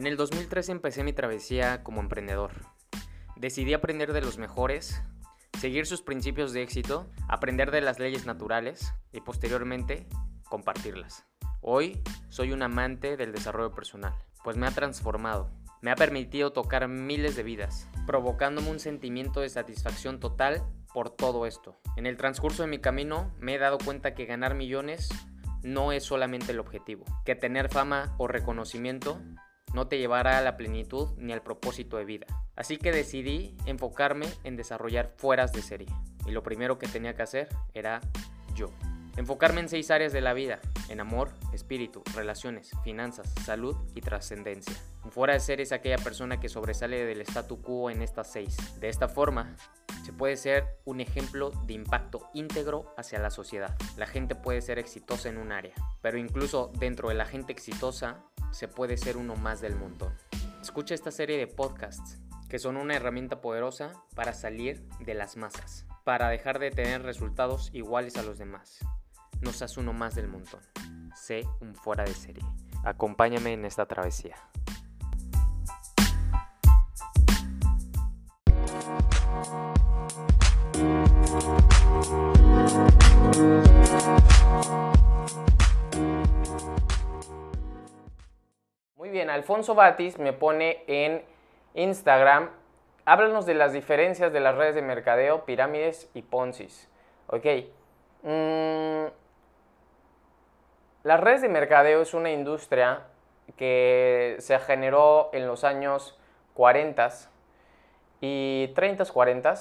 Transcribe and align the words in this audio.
En 0.00 0.06
el 0.06 0.16
2013 0.16 0.72
empecé 0.72 1.04
mi 1.04 1.12
travesía 1.12 1.82
como 1.82 2.00
emprendedor. 2.00 2.52
Decidí 3.36 3.74
aprender 3.74 4.14
de 4.14 4.22
los 4.22 4.38
mejores, 4.38 5.02
seguir 5.58 5.84
sus 5.84 6.00
principios 6.00 6.54
de 6.54 6.62
éxito, 6.62 7.10
aprender 7.28 7.70
de 7.70 7.82
las 7.82 7.98
leyes 7.98 8.24
naturales 8.24 8.94
y 9.12 9.20
posteriormente 9.20 10.06
compartirlas. 10.48 11.26
Hoy 11.60 12.02
soy 12.30 12.52
un 12.52 12.62
amante 12.62 13.18
del 13.18 13.32
desarrollo 13.32 13.74
personal, 13.74 14.14
pues 14.42 14.56
me 14.56 14.66
ha 14.66 14.70
transformado, 14.70 15.50
me 15.82 15.90
ha 15.90 15.96
permitido 15.96 16.50
tocar 16.50 16.88
miles 16.88 17.36
de 17.36 17.42
vidas, 17.42 17.86
provocándome 18.06 18.70
un 18.70 18.80
sentimiento 18.80 19.42
de 19.42 19.50
satisfacción 19.50 20.18
total 20.18 20.64
por 20.94 21.10
todo 21.10 21.44
esto. 21.44 21.78
En 21.98 22.06
el 22.06 22.16
transcurso 22.16 22.62
de 22.62 22.70
mi 22.70 22.78
camino 22.78 23.34
me 23.38 23.56
he 23.56 23.58
dado 23.58 23.76
cuenta 23.76 24.14
que 24.14 24.24
ganar 24.24 24.54
millones 24.54 25.10
no 25.62 25.92
es 25.92 26.04
solamente 26.04 26.52
el 26.52 26.58
objetivo, 26.58 27.04
que 27.26 27.34
tener 27.34 27.68
fama 27.68 28.14
o 28.16 28.28
reconocimiento 28.28 29.20
no 29.74 29.86
te 29.88 29.98
llevará 29.98 30.38
a 30.38 30.42
la 30.42 30.56
plenitud 30.56 31.08
ni 31.16 31.32
al 31.32 31.42
propósito 31.42 31.96
de 31.96 32.04
vida. 32.04 32.26
Así 32.56 32.76
que 32.76 32.92
decidí 32.92 33.56
enfocarme 33.66 34.26
en 34.44 34.56
desarrollar 34.56 35.12
fueras 35.16 35.52
de 35.52 35.62
serie. 35.62 35.88
Y 36.26 36.32
lo 36.32 36.42
primero 36.42 36.78
que 36.78 36.88
tenía 36.88 37.14
que 37.14 37.22
hacer 37.22 37.48
era 37.74 38.00
yo. 38.54 38.70
Enfocarme 39.16 39.60
en 39.60 39.68
seis 39.68 39.90
áreas 39.90 40.12
de 40.12 40.20
la 40.20 40.32
vida, 40.32 40.60
en 40.88 41.00
amor, 41.00 41.30
espíritu, 41.52 42.02
relaciones, 42.14 42.70
finanzas, 42.84 43.32
salud 43.44 43.76
y 43.94 44.00
trascendencia. 44.00 44.74
Fuera 45.10 45.34
de 45.34 45.40
serie 45.40 45.64
es 45.64 45.72
aquella 45.72 45.98
persona 45.98 46.38
que 46.38 46.48
sobresale 46.48 47.04
del 47.04 47.20
statu 47.22 47.60
quo 47.60 47.90
en 47.90 48.02
estas 48.02 48.30
seis. 48.30 48.56
De 48.78 48.88
esta 48.88 49.08
forma, 49.08 49.56
se 50.04 50.12
puede 50.12 50.36
ser 50.36 50.78
un 50.84 51.00
ejemplo 51.00 51.50
de 51.66 51.74
impacto 51.74 52.30
íntegro 52.34 52.94
hacia 52.96 53.18
la 53.18 53.30
sociedad. 53.30 53.76
La 53.96 54.06
gente 54.06 54.34
puede 54.34 54.60
ser 54.60 54.78
exitosa 54.78 55.28
en 55.28 55.38
un 55.38 55.52
área, 55.52 55.74
pero 56.00 56.16
incluso 56.16 56.72
dentro 56.78 57.08
de 57.08 57.14
la 57.14 57.26
gente 57.26 57.52
exitosa 57.52 58.24
se 58.50 58.68
puede 58.68 58.96
ser 58.96 59.16
uno 59.16 59.36
más 59.36 59.60
del 59.60 59.76
montón. 59.76 60.14
Escucha 60.60 60.94
esta 60.94 61.10
serie 61.10 61.38
de 61.38 61.46
podcasts 61.46 62.18
que 62.48 62.58
son 62.58 62.76
una 62.76 62.96
herramienta 62.96 63.40
poderosa 63.40 63.92
para 64.16 64.32
salir 64.32 64.84
de 64.98 65.14
las 65.14 65.36
masas, 65.36 65.86
para 66.04 66.28
dejar 66.28 66.58
de 66.58 66.72
tener 66.72 67.02
resultados 67.02 67.70
iguales 67.72 68.16
a 68.16 68.22
los 68.22 68.38
demás. 68.38 68.80
No 69.40 69.52
seas 69.52 69.76
uno 69.76 69.92
más 69.92 70.16
del 70.16 70.26
montón. 70.28 70.60
Sé 71.14 71.46
un 71.60 71.74
fuera 71.74 72.04
de 72.04 72.12
serie. 72.12 72.44
Acompáñame 72.84 73.52
en 73.52 73.64
esta 73.64 73.86
travesía. 73.86 74.36
Muy 89.00 89.08
bien, 89.08 89.30
Alfonso 89.30 89.74
Batis 89.74 90.18
me 90.18 90.34
pone 90.34 90.84
en 90.86 91.22
Instagram, 91.72 92.50
háblanos 93.06 93.46
de 93.46 93.54
las 93.54 93.72
diferencias 93.72 94.30
de 94.30 94.40
las 94.40 94.54
redes 94.56 94.74
de 94.74 94.82
mercadeo, 94.82 95.46
pirámides 95.46 96.10
y 96.12 96.20
poncis. 96.20 96.86
Ok. 97.28 97.46
Mm, 98.24 99.06
las 101.02 101.18
redes 101.18 101.40
de 101.40 101.48
mercadeo 101.48 102.02
es 102.02 102.12
una 102.12 102.30
industria 102.30 103.04
que 103.56 104.36
se 104.38 104.58
generó 104.58 105.30
en 105.32 105.46
los 105.46 105.64
años 105.64 106.18
40 106.52 107.08
y 108.20 108.68
30, 108.74 109.06
40. 109.06 109.54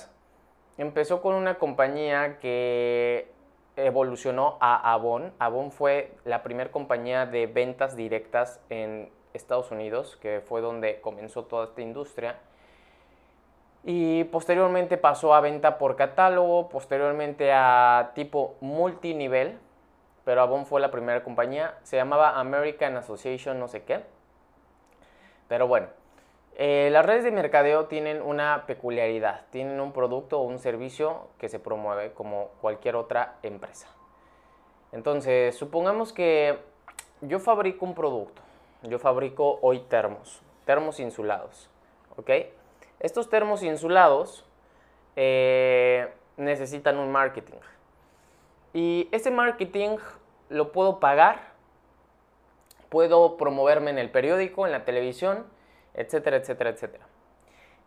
Empezó 0.77 1.21
con 1.21 1.35
una 1.35 1.55
compañía 1.57 2.39
que 2.39 3.31
evolucionó 3.77 4.57
a 4.59 4.91
Avon. 4.91 5.31
Avon 5.39 5.71
fue 5.71 6.11
la 6.25 6.43
primera 6.43 6.71
compañía 6.71 7.25
de 7.25 7.47
ventas 7.47 7.95
directas 7.95 8.59
en 8.69 9.17
Estados 9.33 9.71
Unidos, 9.71 10.17
que 10.21 10.41
fue 10.41 10.61
donde 10.61 11.01
comenzó 11.01 11.43
toda 11.45 11.65
esta 11.65 11.81
industria. 11.81 12.37
Y 13.83 14.25
posteriormente 14.25 14.97
pasó 14.97 15.33
a 15.33 15.41
venta 15.41 15.77
por 15.77 15.95
catálogo, 15.95 16.69
posteriormente 16.69 17.51
a 17.53 18.11
tipo 18.13 18.55
multinivel, 18.59 19.57
pero 20.25 20.41
Avon 20.41 20.65
fue 20.65 20.81
la 20.81 20.91
primera 20.91 21.23
compañía. 21.23 21.77
Se 21.83 21.95
llamaba 21.95 22.39
American 22.39 22.97
Association 22.97 23.59
no 23.59 23.67
sé 23.67 23.83
qué. 23.83 24.03
Pero 25.47 25.67
bueno, 25.67 25.87
eh, 26.55 26.89
las 26.91 27.05
redes 27.05 27.23
de 27.23 27.31
mercadeo 27.31 27.85
tienen 27.85 28.21
una 28.21 28.65
peculiaridad, 28.67 29.45
tienen 29.49 29.79
un 29.79 29.93
producto 29.93 30.39
o 30.39 30.43
un 30.43 30.59
servicio 30.59 31.29
que 31.37 31.47
se 31.47 31.57
promueve 31.57 32.11
como 32.11 32.49
cualquier 32.59 32.97
otra 32.97 33.37
empresa. 33.43 33.87
Entonces, 34.91 35.55
supongamos 35.55 36.11
que 36.11 36.59
yo 37.21 37.39
fabrico 37.39 37.85
un 37.85 37.95
producto, 37.95 38.41
yo 38.83 38.99
fabrico 38.99 39.59
hoy 39.61 39.79
termos, 39.79 40.41
termos 40.65 40.99
insulados. 40.99 41.69
Estos 42.99 43.29
termos 43.29 43.63
insulados 43.63 44.45
eh, 45.15 46.11
necesitan 46.37 46.97
un 46.97 47.11
marketing. 47.11 47.59
Y 48.73 49.07
ese 49.11 49.31
marketing 49.31 49.97
lo 50.49 50.71
puedo 50.71 50.99
pagar, 50.99 51.53
puedo 52.89 53.37
promoverme 53.37 53.91
en 53.91 53.99
el 53.99 54.11
periódico, 54.11 54.65
en 54.65 54.71
la 54.71 54.85
televisión, 54.85 55.45
etcétera, 55.93 56.37
etcétera, 56.37 56.71
etcétera. 56.71 57.05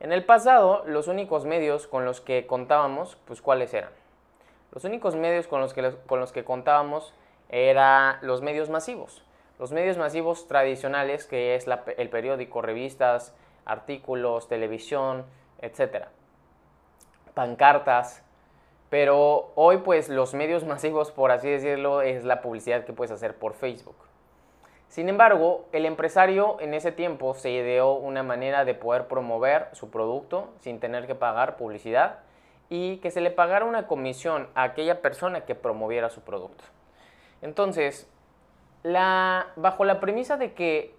En 0.01 0.13
el 0.13 0.25
pasado, 0.25 0.83
los 0.87 1.07
únicos 1.09 1.45
medios 1.45 1.87
con 1.87 2.05
los 2.05 2.21
que 2.21 2.47
contábamos, 2.47 3.17
pues 3.25 3.41
¿cuáles 3.41 3.73
eran? 3.73 3.93
Los 4.73 4.85
únicos 4.85 5.15
medios 5.15 5.47
con 5.47 5.61
los 5.61 5.75
que, 5.75 5.95
con 6.07 6.19
los 6.19 6.33
que 6.33 6.45
contábamos 6.45 7.15
eran 7.49 8.17
los 8.23 8.43
medios 8.43 8.71
masivos. 8.71 9.23
Los 9.63 9.71
medios 9.71 9.97
masivos 9.97 10.49
tradicionales, 10.49 11.25
que 11.25 11.55
es 11.55 11.67
el 11.97 12.09
periódico, 12.09 12.63
revistas, 12.63 13.33
artículos, 13.65 14.49
televisión, 14.49 15.25
etcétera. 15.61 16.09
Pancartas. 17.33 18.25
Pero 18.91 19.53
hoy 19.55 19.77
pues 19.77 20.09
los 20.09 20.35
medios 20.35 20.65
masivos, 20.65 21.13
por 21.13 21.31
así 21.31 21.49
decirlo, 21.49 22.03
es 22.03 22.25
la 22.25 22.43
publicidad 22.43 22.85
que 22.85 22.93
puedes 22.93 23.13
hacer 23.13 23.37
por 23.37 23.55
Facebook. 23.55 23.95
Sin 24.89 25.09
embargo, 25.09 25.67
el 25.71 25.87
empresario 25.87 26.57
en 26.59 26.75
ese 26.75 26.91
tiempo 26.91 27.35
se 27.35 27.53
ideó 27.53 27.93
una 27.93 28.25
manera 28.25 28.65
de 28.65 28.75
poder 28.75 29.07
promover 29.07 29.69
su 29.75 29.91
producto 29.91 30.49
sin 30.59 30.81
tener 30.81 31.07
que 31.07 31.15
pagar 31.15 31.55
publicidad 31.57 32.19
y 32.69 32.97
que 32.97 33.13
se 33.13 33.21
le 33.21 33.31
pagara 33.31 33.65
una 33.65 33.87
comisión 33.87 34.49
a 34.57 34.65
aquella 34.65 35.01
persona 35.03 35.43
que 35.43 35.55
promoviera 35.55 36.11
su 36.11 36.23
producto. 36.23 36.65
Entonces, 37.43 38.09
bajo 38.85 39.85
la 39.85 40.01
premisa 40.01 40.37
de 40.37 40.55
que 40.55 40.95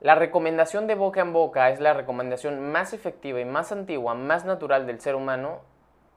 la 0.00 0.14
recomendación 0.14 0.86
de 0.86 0.94
boca 0.94 1.20
en 1.20 1.32
boca 1.32 1.70
es 1.70 1.80
la 1.80 1.94
recomendación 1.94 2.70
más 2.70 2.92
efectiva 2.92 3.40
y 3.40 3.44
más 3.44 3.72
antigua, 3.72 4.14
más 4.14 4.44
natural 4.44 4.86
del 4.86 5.00
ser 5.00 5.14
humano, 5.14 5.60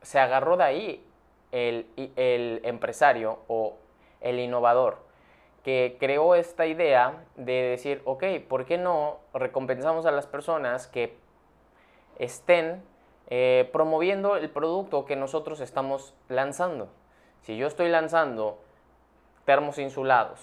se 0.02 0.20
agarró 0.20 0.58
de 0.58 0.64
ahí 0.64 1.06
el 1.52 2.62
empresario 2.64 3.40
o 3.48 3.78
el 4.22 4.40
innovador 4.40 5.10
que 5.64 5.98
creó 6.00 6.36
esta 6.36 6.66
idea 6.66 7.26
de 7.36 7.54
decir, 7.54 8.02
ok, 8.06 8.24
¿por 8.48 8.66
qué 8.66 8.78
no 8.78 9.20
recompensamos 9.34 10.06
a 10.06 10.12
las 10.12 10.26
personas 10.26 10.88
que 10.88 11.18
estén 12.18 12.82
eh, 13.28 13.70
promoviendo 13.72 14.36
el 14.36 14.50
producto 14.50 15.06
que 15.06 15.16
nosotros 15.16 15.60
estamos 15.60 16.14
lanzando? 16.30 16.90
Si 17.42 17.58
yo 17.58 17.68
estoy 17.68 17.90
lanzando 17.90 18.60
termos 19.50 19.80
insulados, 19.80 20.40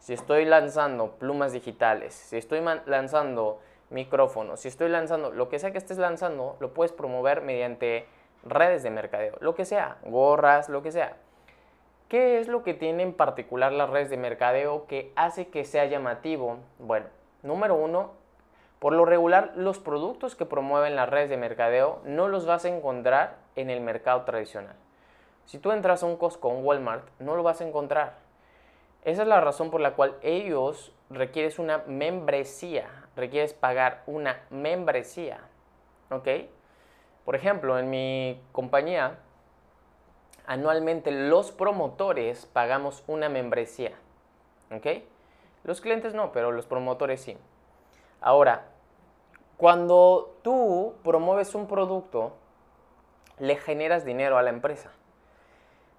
si 0.00 0.12
estoy 0.12 0.44
lanzando 0.44 1.12
plumas 1.12 1.54
digitales, 1.54 2.12
si 2.12 2.36
estoy 2.36 2.60
lanzando 2.84 3.58
micrófonos, 3.88 4.60
si 4.60 4.68
estoy 4.68 4.90
lanzando 4.90 5.30
lo 5.30 5.48
que 5.48 5.58
sea 5.58 5.72
que 5.72 5.78
estés 5.78 5.96
lanzando, 5.96 6.58
lo 6.60 6.74
puedes 6.74 6.92
promover 6.92 7.40
mediante 7.40 8.06
redes 8.44 8.82
de 8.82 8.90
mercadeo, 8.90 9.38
lo 9.40 9.54
que 9.54 9.64
sea, 9.64 9.96
gorras, 10.04 10.68
lo 10.68 10.82
que 10.82 10.92
sea. 10.92 11.16
¿Qué 12.10 12.38
es 12.38 12.48
lo 12.48 12.62
que 12.62 12.74
tiene 12.74 13.02
en 13.02 13.14
particular 13.14 13.72
las 13.72 13.88
redes 13.88 14.10
de 14.10 14.18
mercadeo 14.18 14.86
que 14.86 15.10
hace 15.16 15.48
que 15.48 15.64
sea 15.64 15.86
llamativo? 15.86 16.58
Bueno, 16.78 17.06
número 17.42 17.76
uno, 17.76 18.10
por 18.78 18.92
lo 18.92 19.06
regular 19.06 19.52
los 19.56 19.78
productos 19.78 20.36
que 20.36 20.44
promueven 20.44 20.96
las 20.96 21.08
redes 21.08 21.30
de 21.30 21.38
mercadeo 21.38 22.02
no 22.04 22.28
los 22.28 22.44
vas 22.44 22.66
a 22.66 22.68
encontrar 22.68 23.38
en 23.56 23.70
el 23.70 23.80
mercado 23.80 24.24
tradicional. 24.24 24.76
Si 25.46 25.58
tú 25.58 25.72
entras 25.72 26.02
a 26.02 26.06
un 26.06 26.18
Costco 26.18 26.48
o 26.48 26.52
un 26.52 26.62
Walmart, 26.62 27.08
no 27.20 27.36
lo 27.36 27.42
vas 27.42 27.62
a 27.62 27.66
encontrar. 27.66 28.28
Esa 29.04 29.22
es 29.22 29.28
la 29.28 29.40
razón 29.40 29.70
por 29.70 29.80
la 29.80 29.94
cual 29.94 30.16
ellos 30.22 30.92
requieres 31.08 31.58
una 31.58 31.78
membresía, 31.86 32.88
requieres 33.16 33.54
pagar 33.54 34.02
una 34.06 34.42
membresía. 34.50 35.40
¿Ok? 36.10 36.28
Por 37.24 37.34
ejemplo, 37.34 37.78
en 37.78 37.90
mi 37.90 38.40
compañía 38.52 39.18
anualmente 40.46 41.10
los 41.12 41.52
promotores 41.52 42.46
pagamos 42.46 43.04
una 43.06 43.28
membresía. 43.28 43.92
¿Ok? 44.70 44.86
Los 45.64 45.80
clientes 45.80 46.14
no, 46.14 46.32
pero 46.32 46.52
los 46.52 46.66
promotores 46.66 47.20
sí. 47.20 47.36
Ahora, 48.20 48.66
cuando 49.56 50.36
tú 50.42 50.94
promueves 51.04 51.54
un 51.54 51.66
producto, 51.66 52.32
le 53.38 53.56
generas 53.56 54.04
dinero 54.04 54.38
a 54.38 54.42
la 54.42 54.50
empresa. 54.50 54.90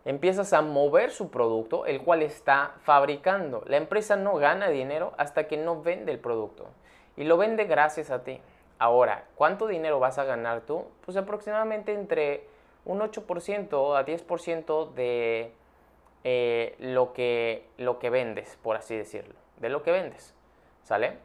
Empiezas 0.03 0.53
a 0.53 0.61
mover 0.61 1.11
su 1.11 1.29
producto, 1.29 1.85
el 1.85 2.01
cual 2.01 2.23
está 2.23 2.73
fabricando. 2.81 3.63
La 3.67 3.77
empresa 3.77 4.15
no 4.15 4.35
gana 4.35 4.69
dinero 4.69 5.13
hasta 5.17 5.47
que 5.47 5.57
no 5.57 5.81
vende 5.81 6.11
el 6.11 6.19
producto. 6.19 6.67
y 7.17 7.25
lo 7.25 7.37
vende 7.37 7.65
gracias 7.65 8.09
a 8.09 8.23
ti. 8.23 8.39
Ahora, 8.79 9.25
¿cuánto 9.35 9.67
dinero 9.67 9.99
vas 9.99 10.17
a 10.17 10.23
ganar 10.23 10.61
tú? 10.61 10.85
Pues 11.05 11.17
aproximadamente 11.17 11.93
entre 11.93 12.47
un 12.85 12.99
8% 12.99 13.95
a 13.95 14.05
10% 14.05 14.93
de 14.93 15.53
eh, 16.23 16.75
lo, 16.79 17.13
que, 17.13 17.67
lo 17.77 17.99
que 17.99 18.09
vendes, 18.09 18.57
por 18.63 18.75
así 18.75 18.95
decirlo, 18.95 19.35
de 19.57 19.69
lo 19.69 19.83
que 19.83 19.91
vendes, 19.91 20.33
¿sale? 20.83 21.17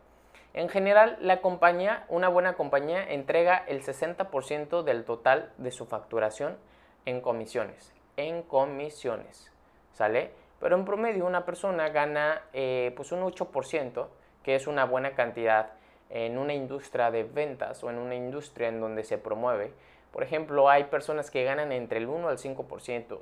En 0.52 0.69
general, 0.69 1.19
la 1.20 1.40
compañía, 1.40 2.05
una 2.08 2.29
buena 2.29 2.55
compañía, 2.55 3.05
entrega 3.11 3.56
el 3.56 3.82
60% 3.82 4.82
del 4.82 5.05
total 5.05 5.52
de 5.58 5.70
su 5.70 5.87
facturación 5.87 6.56
en 7.05 7.20
comisiones, 7.20 7.93
en 8.17 8.43
comisiones, 8.43 9.51
¿sale? 9.93 10.31
Pero 10.61 10.77
en 10.77 10.85
promedio 10.85 11.27
una 11.27 11.45
persona 11.45 11.89
gana 11.91 12.43
eh, 12.53 12.93
pues 12.97 13.13
un 13.13 13.21
8%, 13.21 14.07
que 14.43 14.55
es 14.55 14.67
una 14.67 14.85
buena 14.85 15.15
cantidad 15.15 15.71
en 16.11 16.39
una 16.39 16.55
industria 16.55 17.11
de 17.11 17.25
ventas 17.25 17.83
o 17.83 17.91
en 17.91 17.99
una 17.99 18.15
industria 18.15 18.69
en 18.69 18.81
donde 18.81 19.05
se 19.05 19.19
promueve. 19.19 19.73
Por 20.13 20.23
ejemplo, 20.23 20.71
hay 20.71 20.85
personas 20.85 21.31
que 21.31 21.45
ganan 21.45 21.73
entre 21.73 21.99
el 21.99 22.07
1 22.07 22.29
al 22.29 22.39
5%. 22.39 22.67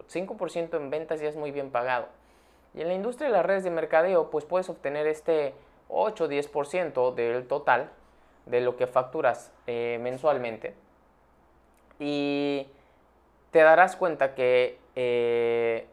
5% 0.07 0.77
en 0.77 0.91
ventas 0.91 1.21
ya 1.21 1.29
es 1.29 1.37
muy 1.37 1.51
bien 1.51 1.71
pagado. 1.71 2.07
Y 2.75 2.83
en 2.83 2.89
la 2.89 2.95
industria 2.95 3.29
de 3.29 3.33
las 3.33 3.47
redes 3.47 3.65
de 3.65 3.71
mercadeo, 3.71 4.31
pues 4.31 4.45
puedes 4.45 4.69
obtener 4.69 5.07
este 5.07 5.55
8 5.89 6.25
o 6.25 6.29
10% 6.29 7.15
del 7.15 7.47
total 7.47 7.91
de 8.47 8.61
lo 8.61 8.77
que 8.77 8.87
facturas 8.87 9.53
eh, 9.67 9.99
mensualmente. 10.01 10.75
Y 11.99 12.67
te 13.51 13.61
darás 13.61 13.97
cuenta 13.97 14.35
que, 14.35 14.79
eh, 14.97 15.87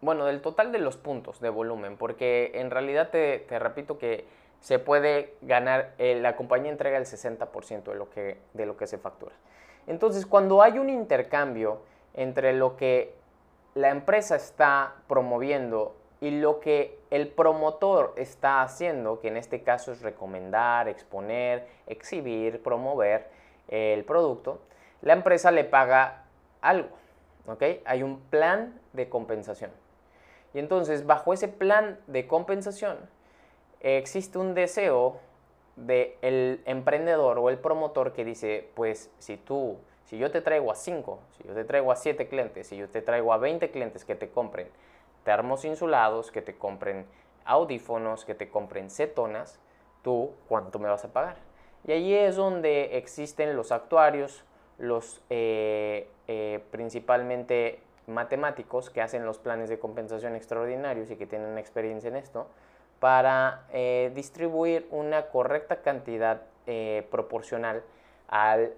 bueno, 0.00 0.26
del 0.26 0.40
total 0.40 0.72
de 0.72 0.78
los 0.78 0.96
puntos 0.96 1.40
de 1.40 1.50
volumen, 1.50 1.96
porque 1.96 2.52
en 2.54 2.70
realidad 2.70 3.10
te, 3.10 3.44
repito 3.58 3.98
que 3.98 4.24
se 4.60 4.78
puede 4.78 5.34
ganar, 5.42 5.92
eh, 5.98 6.18
la 6.20 6.36
compañía 6.36 6.70
entrega 6.70 6.98
el 6.98 7.04
60% 7.04 7.84
de 7.84 7.94
lo, 7.94 8.10
que, 8.10 8.38
de 8.54 8.66
lo 8.66 8.76
que 8.76 8.86
se 8.86 8.98
factura. 8.98 9.34
Entonces, 9.86 10.26
cuando 10.26 10.62
hay 10.62 10.78
un 10.78 10.90
intercambio 10.90 11.80
entre 12.14 12.52
lo 12.52 12.76
que 12.76 13.14
la 13.74 13.90
empresa 13.90 14.36
está 14.36 14.94
promoviendo 15.06 15.94
y 16.20 16.30
lo 16.30 16.60
que 16.60 16.98
el 17.10 17.28
promotor 17.28 18.14
está 18.16 18.62
haciendo, 18.62 19.20
que 19.20 19.28
en 19.28 19.36
este 19.36 19.62
caso 19.62 19.92
es 19.92 20.00
recomendar, 20.00 20.88
exponer, 20.88 21.66
exhibir, 21.86 22.62
promover 22.62 23.28
el 23.68 24.04
producto, 24.04 24.60
la 25.02 25.12
empresa 25.12 25.50
le 25.50 25.64
paga 25.64 26.24
algo. 26.62 26.88
¿Ok? 27.46 27.62
Hay 27.84 28.02
un 28.02 28.20
plan 28.20 28.80
de 28.92 29.08
compensación. 29.08 29.70
Y 30.54 30.58
entonces, 30.58 31.06
bajo 31.06 31.32
ese 31.32 31.48
plan 31.48 31.98
de 32.06 32.26
compensación, 32.26 32.98
existe 33.80 34.38
un 34.38 34.54
deseo 34.54 35.20
del 35.76 36.62
emprendedor 36.64 37.38
o 37.38 37.50
el 37.50 37.58
promotor 37.58 38.12
que 38.12 38.24
dice, 38.24 38.70
pues 38.74 39.10
si 39.18 39.36
tú, 39.36 39.76
si 40.04 40.16
yo 40.18 40.30
te 40.30 40.40
traigo 40.40 40.72
a 40.72 40.74
5, 40.74 41.18
si 41.36 41.44
yo 41.44 41.54
te 41.54 41.64
traigo 41.64 41.92
a 41.92 41.96
7 41.96 42.28
clientes, 42.28 42.68
si 42.68 42.76
yo 42.76 42.88
te 42.88 43.02
traigo 43.02 43.32
a 43.32 43.36
20 43.36 43.70
clientes 43.70 44.04
que 44.04 44.14
te 44.14 44.30
compren 44.30 44.68
termos 45.24 45.64
insulados, 45.64 46.30
que 46.30 46.40
te 46.40 46.56
compren 46.56 47.04
audífonos, 47.44 48.24
que 48.24 48.34
te 48.34 48.48
compren 48.48 48.90
cetonas, 48.90 49.58
tú 50.02 50.32
cuánto 50.48 50.78
me 50.78 50.88
vas 50.88 51.04
a 51.04 51.12
pagar. 51.12 51.36
Y 51.86 51.92
allí 51.92 52.14
es 52.14 52.36
donde 52.36 52.96
existen 52.96 53.56
los 53.56 53.72
actuarios, 53.72 54.44
los 54.78 55.22
eh, 55.30 56.08
eh, 56.28 56.60
principalmente 56.70 57.80
matemáticos 58.06 58.90
que 58.90 59.02
hacen 59.02 59.24
los 59.24 59.38
planes 59.38 59.68
de 59.68 59.78
compensación 59.78 60.36
extraordinarios 60.36 61.10
y 61.10 61.16
que 61.16 61.26
tienen 61.26 61.58
experiencia 61.58 62.08
en 62.08 62.16
esto, 62.16 62.46
para 63.00 63.66
eh, 63.72 64.12
distribuir 64.14 64.86
una 64.90 65.26
correcta 65.26 65.82
cantidad 65.82 66.42
proporcional 67.10 67.84
al 68.26 68.72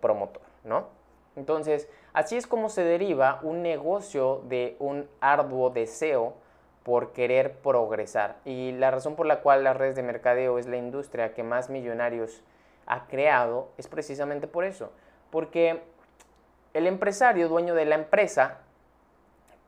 promotor, 0.00 0.42
¿no? 0.62 0.86
Entonces, 1.34 1.88
así 2.12 2.36
es 2.36 2.46
como 2.46 2.68
se 2.68 2.84
deriva 2.84 3.40
un 3.42 3.60
negocio 3.60 4.42
de 4.44 4.76
un 4.78 5.08
arduo 5.20 5.70
deseo 5.70 6.34
por 6.84 7.12
querer 7.12 7.54
progresar. 7.54 8.36
Y 8.44 8.72
la 8.72 8.92
razón 8.92 9.16
por 9.16 9.26
la 9.26 9.40
cual 9.40 9.64
las 9.64 9.76
redes 9.76 9.96
de 9.96 10.04
mercadeo 10.04 10.58
es 10.58 10.68
la 10.68 10.76
industria 10.76 11.34
que 11.34 11.42
más 11.42 11.70
millonarios 11.70 12.44
ha 12.86 13.06
creado 13.06 13.68
es 13.78 13.88
precisamente 13.88 14.46
por 14.46 14.64
eso. 14.64 14.92
Porque 15.34 15.82
el 16.74 16.86
empresario, 16.86 17.48
dueño 17.48 17.74
de 17.74 17.86
la 17.86 17.96
empresa, 17.96 18.60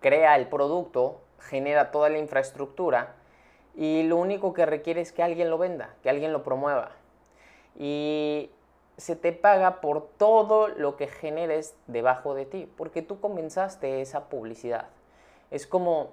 crea 0.00 0.36
el 0.36 0.46
producto, 0.46 1.20
genera 1.40 1.90
toda 1.90 2.08
la 2.08 2.18
infraestructura 2.18 3.16
y 3.74 4.04
lo 4.04 4.14
único 4.14 4.54
que 4.54 4.64
requiere 4.64 5.00
es 5.00 5.10
que 5.10 5.24
alguien 5.24 5.50
lo 5.50 5.58
venda, 5.58 5.96
que 6.04 6.08
alguien 6.08 6.32
lo 6.32 6.44
promueva. 6.44 6.92
Y 7.74 8.48
se 8.96 9.16
te 9.16 9.32
paga 9.32 9.80
por 9.80 10.06
todo 10.06 10.68
lo 10.68 10.94
que 10.94 11.08
generes 11.08 11.74
debajo 11.88 12.36
de 12.36 12.46
ti, 12.46 12.72
porque 12.76 13.02
tú 13.02 13.18
comenzaste 13.18 14.00
esa 14.00 14.28
publicidad. 14.28 14.86
Es 15.50 15.66
como, 15.66 16.10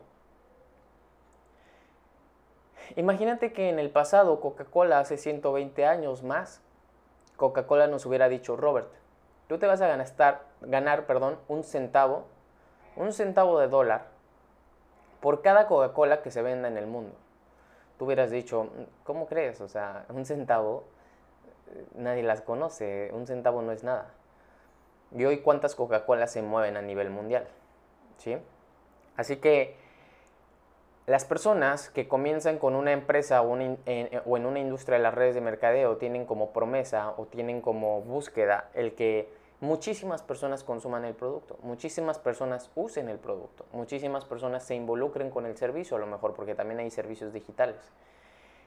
imagínate 2.96 3.54
que 3.54 3.70
en 3.70 3.78
el 3.78 3.92
pasado 3.92 4.42
Coca-Cola 4.42 4.98
hace 4.98 5.20
120 5.20 5.86
años 5.86 6.24
más, 6.24 6.60
Coca-Cola 7.38 7.86
nos 7.86 8.08
hubiera 8.08 8.30
dicho, 8.30 8.56
Robert, 8.58 8.90
tú 9.48 9.58
te 9.58 9.68
vas 9.68 9.82
a 9.82 9.88
ganar, 9.88 10.08
ganar 10.62 11.06
perdón, 11.06 11.38
un 11.48 11.64
centavo, 11.64 12.26
un 12.96 13.14
centavo 13.14 13.60
de 13.60 13.68
dólar 13.68 14.08
por 15.20 15.42
cada 15.42 15.68
Coca-Cola 15.68 16.22
que 16.22 16.32
se 16.32 16.42
venda 16.42 16.68
en 16.68 16.78
el 16.78 16.88
mundo. 16.88 17.16
Tú 17.98 18.06
hubieras 18.06 18.32
dicho, 18.32 18.70
¿cómo 19.04 19.28
crees? 19.28 19.62
O 19.62 19.68
sea, 19.68 20.06
un 20.10 20.26
centavo 20.26 20.86
nadie 21.96 22.24
las 22.24 22.42
conoce, 22.42 23.10
un 23.14 23.28
centavo 23.28 23.62
no 23.62 23.72
es 23.72 23.84
nada. 23.84 24.08
Y 25.12 25.26
hoy 25.26 25.40
cuántas 25.40 25.76
Coca-Cola 25.76 26.28
se 26.28 26.42
mueven 26.42 26.78
a 26.78 26.82
nivel 26.82 27.10
mundial, 27.10 27.48
¿sí? 28.18 28.38
Así 29.16 29.38
que 29.38 29.78
las 31.06 31.26
personas 31.26 31.90
que 31.90 32.08
comienzan 32.08 32.58
con 32.58 32.76
una 32.76 32.94
empresa 32.94 33.42
o, 33.42 33.58
en, 33.60 33.78
una 34.26 34.60
industria 34.60 34.98
de 34.98 35.04
las 35.04 35.14
redes 35.14 35.36
de 35.36 35.42
mercadeo 35.42 35.98
tienen 35.98 36.26
como 36.26 36.52
promesa 36.52 37.14
o 37.18 37.26
tienen 37.26 37.60
como 37.62 38.02
búsqueda 38.02 38.70
el 38.74 38.94
que 38.94 39.30
muchísimas 39.60 40.24
personas 40.24 40.64
consuman 40.64 41.04
el 41.04 41.14
producto, 41.14 41.58
muchísimas 41.62 42.20
personas 42.20 42.72
usen 42.76 43.10
el 43.10 43.18
producto, 43.18 43.66
muchísimas 43.74 44.26
personas 44.26 44.64
se 44.64 44.76
involucren 44.76 45.30
con 45.30 45.46
el 45.46 45.58
servicio, 45.58 45.98
a 45.98 46.00
lo 46.00 46.08
mejor 46.08 46.34
porque 46.34 46.56
también 46.56 46.80
hay 46.80 46.90
servicios 46.90 47.34
digitales. 47.34 47.92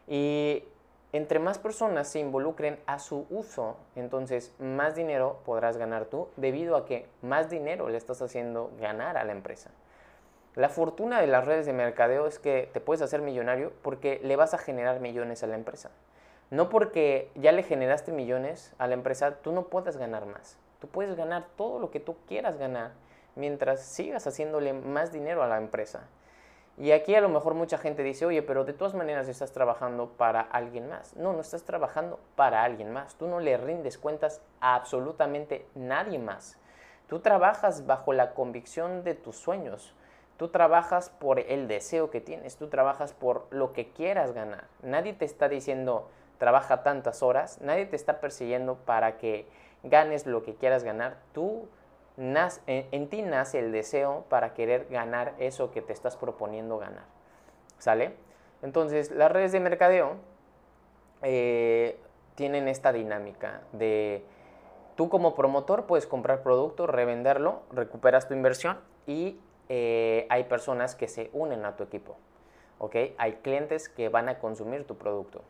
Y 0.06 0.64
entre 1.12 1.38
más 1.38 1.58
personas 1.58 2.08
se 2.08 2.20
involucren 2.20 2.78
a 2.86 2.98
su 2.98 3.26
uso, 3.30 3.76
entonces 3.94 4.54
más 4.58 4.94
dinero 4.94 5.40
podrás 5.44 5.76
ganar 5.78 6.06
tú 6.06 6.28
debido 6.36 6.76
a 6.76 6.84
que 6.84 7.06
más 7.22 7.48
dinero 7.48 7.88
le 7.88 7.96
estás 7.96 8.20
haciendo 8.20 8.70
ganar 8.78 9.16
a 9.16 9.24
la 9.24 9.32
empresa. 9.32 9.70
La 10.56 10.70
fortuna 10.70 11.20
de 11.20 11.26
las 11.26 11.44
redes 11.44 11.66
de 11.66 11.74
mercadeo 11.74 12.26
es 12.26 12.38
que 12.38 12.70
te 12.72 12.80
puedes 12.80 13.02
hacer 13.02 13.20
millonario 13.20 13.74
porque 13.82 14.20
le 14.24 14.36
vas 14.36 14.54
a 14.54 14.58
generar 14.58 15.00
millones 15.00 15.42
a 15.42 15.46
la 15.46 15.54
empresa. 15.54 15.90
No 16.50 16.70
porque 16.70 17.30
ya 17.34 17.52
le 17.52 17.62
generaste 17.62 18.10
millones 18.10 18.72
a 18.78 18.86
la 18.86 18.94
empresa, 18.94 19.36
tú 19.42 19.52
no 19.52 19.64
puedes 19.64 19.98
ganar 19.98 20.24
más. 20.24 20.58
Tú 20.80 20.88
puedes 20.88 21.14
ganar 21.14 21.44
todo 21.56 21.78
lo 21.78 21.90
que 21.90 22.00
tú 22.00 22.16
quieras 22.26 22.56
ganar 22.56 22.92
mientras 23.34 23.82
sigas 23.82 24.26
haciéndole 24.26 24.72
más 24.72 25.12
dinero 25.12 25.42
a 25.42 25.46
la 25.46 25.58
empresa. 25.58 26.08
Y 26.78 26.92
aquí 26.92 27.14
a 27.14 27.20
lo 27.20 27.28
mejor 27.28 27.52
mucha 27.52 27.76
gente 27.76 28.02
dice, 28.02 28.24
oye, 28.24 28.40
pero 28.40 28.64
de 28.64 28.72
todas 28.72 28.94
maneras 28.94 29.28
estás 29.28 29.52
trabajando 29.52 30.08
para 30.16 30.40
alguien 30.40 30.88
más. 30.88 31.14
No, 31.16 31.34
no 31.34 31.42
estás 31.42 31.64
trabajando 31.64 32.18
para 32.34 32.64
alguien 32.64 32.94
más. 32.94 33.16
Tú 33.16 33.26
no 33.26 33.40
le 33.40 33.58
rindes 33.58 33.98
cuentas 33.98 34.40
a 34.60 34.74
absolutamente 34.74 35.66
nadie 35.74 36.18
más. 36.18 36.58
Tú 37.08 37.18
trabajas 37.18 37.86
bajo 37.86 38.14
la 38.14 38.32
convicción 38.32 39.04
de 39.04 39.14
tus 39.14 39.36
sueños. 39.36 39.94
Tú 40.36 40.48
trabajas 40.48 41.10
por 41.10 41.40
el 41.40 41.68
deseo 41.68 42.10
que 42.10 42.20
tienes. 42.20 42.56
Tú 42.56 42.68
trabajas 42.68 43.12
por 43.12 43.46
lo 43.50 43.72
que 43.72 43.88
quieras 43.88 44.32
ganar. 44.32 44.64
Nadie 44.82 45.12
te 45.12 45.24
está 45.24 45.48
diciendo, 45.48 46.10
trabaja 46.38 46.82
tantas 46.82 47.22
horas. 47.22 47.60
Nadie 47.60 47.86
te 47.86 47.96
está 47.96 48.20
persiguiendo 48.20 48.76
para 48.76 49.16
que 49.18 49.46
ganes 49.82 50.26
lo 50.26 50.42
que 50.42 50.54
quieras 50.54 50.84
ganar. 50.84 51.16
Tú 51.32 51.68
en, 52.18 53.08
ti 53.08 53.22
nace 53.22 53.58
el 53.58 53.72
deseo 53.72 54.24
para 54.28 54.54
querer 54.54 54.86
ganar 54.90 55.34
eso 55.38 55.70
que 55.70 55.82
te 55.82 55.92
estás 55.92 56.16
proponiendo 56.16 56.78
ganar. 56.78 57.04
¿Sale? 57.78 58.14
Entonces, 58.62 59.10
las 59.10 59.30
redes 59.30 59.52
de 59.52 59.60
mercadeo 59.60 60.16
eh, 61.22 61.98
tienen 62.34 62.68
esta 62.68 62.92
dinámica 62.92 63.60
de 63.72 64.24
tú 64.96 65.08
como 65.08 65.34
promotor 65.34 65.84
puedes 65.84 66.06
comprar 66.06 66.42
producto, 66.42 66.86
revenderlo, 66.86 67.62
recuperas 67.70 68.28
tu 68.28 68.34
inversión 68.34 68.78
y 69.06 69.38
eh, 69.68 70.26
hay 70.30 70.44
personas 70.44 70.94
que 70.94 71.08
se 71.08 71.30
unen 71.32 71.64
a 71.64 71.76
tu 71.76 71.84
equipo. 71.84 72.16
¿ok? 72.78 72.96
Hay 73.18 73.32
clientes 73.42 73.88
que 73.88 74.08
van 74.08 74.28
a 74.28 74.38
consumir 74.38 74.86
tu 74.86 74.96
producto. 74.96 75.42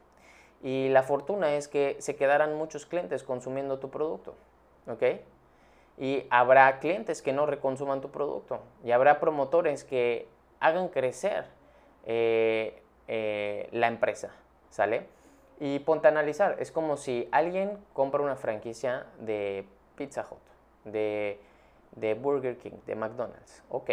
Y 0.62 0.88
la 0.88 1.02
fortuna 1.02 1.54
es 1.54 1.68
que 1.68 1.96
se 2.00 2.16
quedarán 2.16 2.56
muchos 2.56 2.87
clientes 2.87 3.23
consumiendo 3.23 3.78
tu 3.78 3.90
producto. 3.90 4.35
¿ok? 4.88 5.02
y 5.99 6.26
habrá 6.30 6.78
clientes 6.78 7.23
que 7.23 7.32
no 7.32 7.46
reconsuman 7.46 8.00
tu 8.00 8.11
producto 8.11 8.61
y 8.85 8.90
habrá 8.90 9.18
promotores 9.18 9.85
que 9.85 10.28
hagan 10.61 10.88
crecer 10.88 11.46
eh, 12.04 12.82
eh, 13.08 13.68
la 13.73 13.87
empresa, 13.87 14.32
¿sale? 14.70 15.06
Y 15.58 15.78
ponte 15.80 16.06
a 16.06 16.11
analizar, 16.11 16.56
es 16.58 16.70
como 16.70 16.96
si 16.99 17.28
alguien 17.32 17.78
compra 17.94 18.23
una 18.23 18.37
franquicia 18.37 19.06
de 19.18 19.66
Pizza 19.96 20.26
Hut, 20.30 20.92
de, 20.92 21.40
de 21.93 22.14
Burger 22.14 22.59
King, 22.59 22.78
de 22.87 22.95
McDonald's. 22.95 23.62
Ok, 23.69 23.90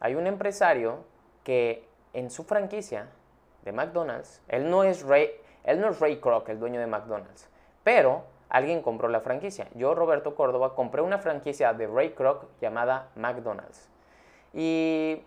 hay 0.00 0.14
un 0.14 0.26
empresario 0.26 1.04
que 1.44 1.88
en 2.12 2.30
su 2.30 2.44
franquicia 2.44 3.08
de 3.62 3.72
McDonald's, 3.72 4.42
él 4.48 4.70
no 4.70 4.84
es 4.84 5.02
Ray, 5.02 5.30
él 5.64 5.80
no 5.80 5.88
es 5.88 6.00
Ray 6.00 6.20
Kroc, 6.20 6.48
el 6.48 6.58
dueño 6.58 6.80
de 6.80 6.86
McDonald's, 6.86 7.48
pero 7.84 8.24
alguien 8.48 8.82
compró 8.82 9.08
la 9.08 9.20
franquicia. 9.20 9.68
Yo, 9.74 9.94
Roberto 9.94 10.34
Córdoba, 10.34 10.74
compré 10.74 11.02
una 11.02 11.18
franquicia 11.18 11.72
de 11.72 11.86
Ray 11.86 12.10
Kroc 12.10 12.46
llamada 12.60 13.10
McDonald's. 13.14 13.88
Y 14.54 15.22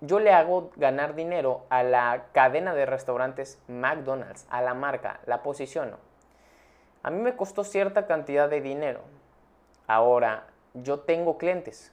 yo 0.00 0.20
le 0.20 0.32
hago 0.32 0.70
ganar 0.76 1.14
dinero 1.14 1.64
a 1.70 1.82
la 1.82 2.26
cadena 2.32 2.74
de 2.74 2.86
restaurantes 2.86 3.62
McDonald's, 3.68 4.46
a 4.50 4.60
la 4.60 4.74
marca, 4.74 5.20
la 5.26 5.42
posiciono. 5.42 5.96
A 7.02 7.10
mí 7.10 7.20
me 7.20 7.36
costó 7.36 7.64
cierta 7.64 8.06
cantidad 8.06 8.48
de 8.48 8.60
dinero. 8.60 9.00
Ahora, 9.86 10.46
yo 10.74 11.00
tengo 11.00 11.38
clientes 11.38 11.92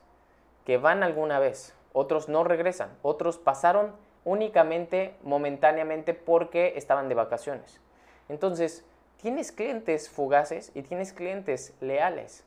que 0.64 0.76
van 0.76 1.02
alguna 1.02 1.38
vez, 1.38 1.74
otros 1.92 2.28
no 2.28 2.44
regresan, 2.44 2.90
otros 3.02 3.38
pasaron 3.38 3.92
únicamente 4.24 5.14
momentáneamente 5.22 6.14
porque 6.14 6.74
estaban 6.76 7.08
de 7.08 7.14
vacaciones. 7.14 7.80
Entonces, 8.28 8.84
tienes 9.16 9.52
clientes 9.52 10.08
fugaces 10.08 10.70
y 10.74 10.82
tienes 10.82 11.12
clientes 11.12 11.74
leales. 11.80 12.44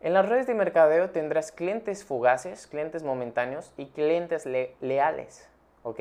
En 0.00 0.14
las 0.14 0.28
redes 0.28 0.46
de 0.46 0.54
mercadeo 0.54 1.10
tendrás 1.10 1.50
clientes 1.50 2.04
fugaces, 2.04 2.68
clientes 2.68 3.02
momentáneos 3.02 3.72
y 3.76 3.86
clientes 3.86 4.46
leales, 4.46 5.48
¿ok? 5.82 6.00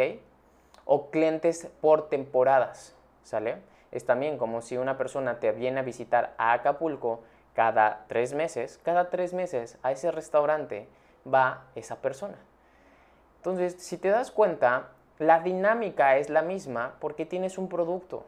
O 0.86 1.10
clientes 1.10 1.68
por 1.82 2.08
temporadas, 2.10 2.96
¿sale? 3.24 3.58
Es 3.92 4.06
también 4.06 4.38
como 4.38 4.62
si 4.62 4.78
una 4.78 4.98
persona 4.98 5.40
te 5.40 5.52
viene 5.52 5.80
a 5.80 5.84
visitar 5.84 6.36
a 6.38 6.54
Acapulco 6.54 7.22
cada 7.58 8.06
tres 8.08 8.36
meses, 8.36 8.80
cada 8.84 9.10
tres 9.10 9.34
meses 9.34 9.80
a 9.82 9.92
ese 9.92 10.12
restaurante 10.12 10.88
va 11.26 11.64
esa 11.74 11.96
persona. 12.04 12.38
Entonces, 13.38 13.78
si 13.80 13.98
te 13.98 14.10
das 14.10 14.30
cuenta, 14.30 14.90
la 15.18 15.40
dinámica 15.40 16.18
es 16.18 16.30
la 16.30 16.44
misma 16.44 16.98
porque 17.00 17.26
tienes 17.26 17.58
un 17.58 17.68
producto. 17.68 18.26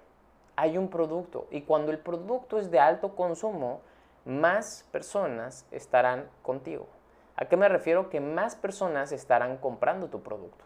Hay 0.55 0.79
un 0.79 0.89
producto 0.89 1.45
y 1.51 1.61
cuando 1.61 1.91
el 1.91 1.99
producto 1.99 2.57
es 2.57 2.71
de 2.71 2.79
alto 2.79 3.15
consumo, 3.15 3.81
más 4.25 4.87
personas 4.91 5.67
estarán 5.69 6.27
contigo. 6.41 6.87
¿A 7.35 7.45
qué 7.45 7.55
me 7.55 7.69
refiero? 7.69 8.09
Que 8.09 8.21
más 8.21 8.55
personas 8.55 9.11
estarán 9.11 9.57
comprando 9.57 10.07
tu 10.07 10.23
producto. 10.23 10.65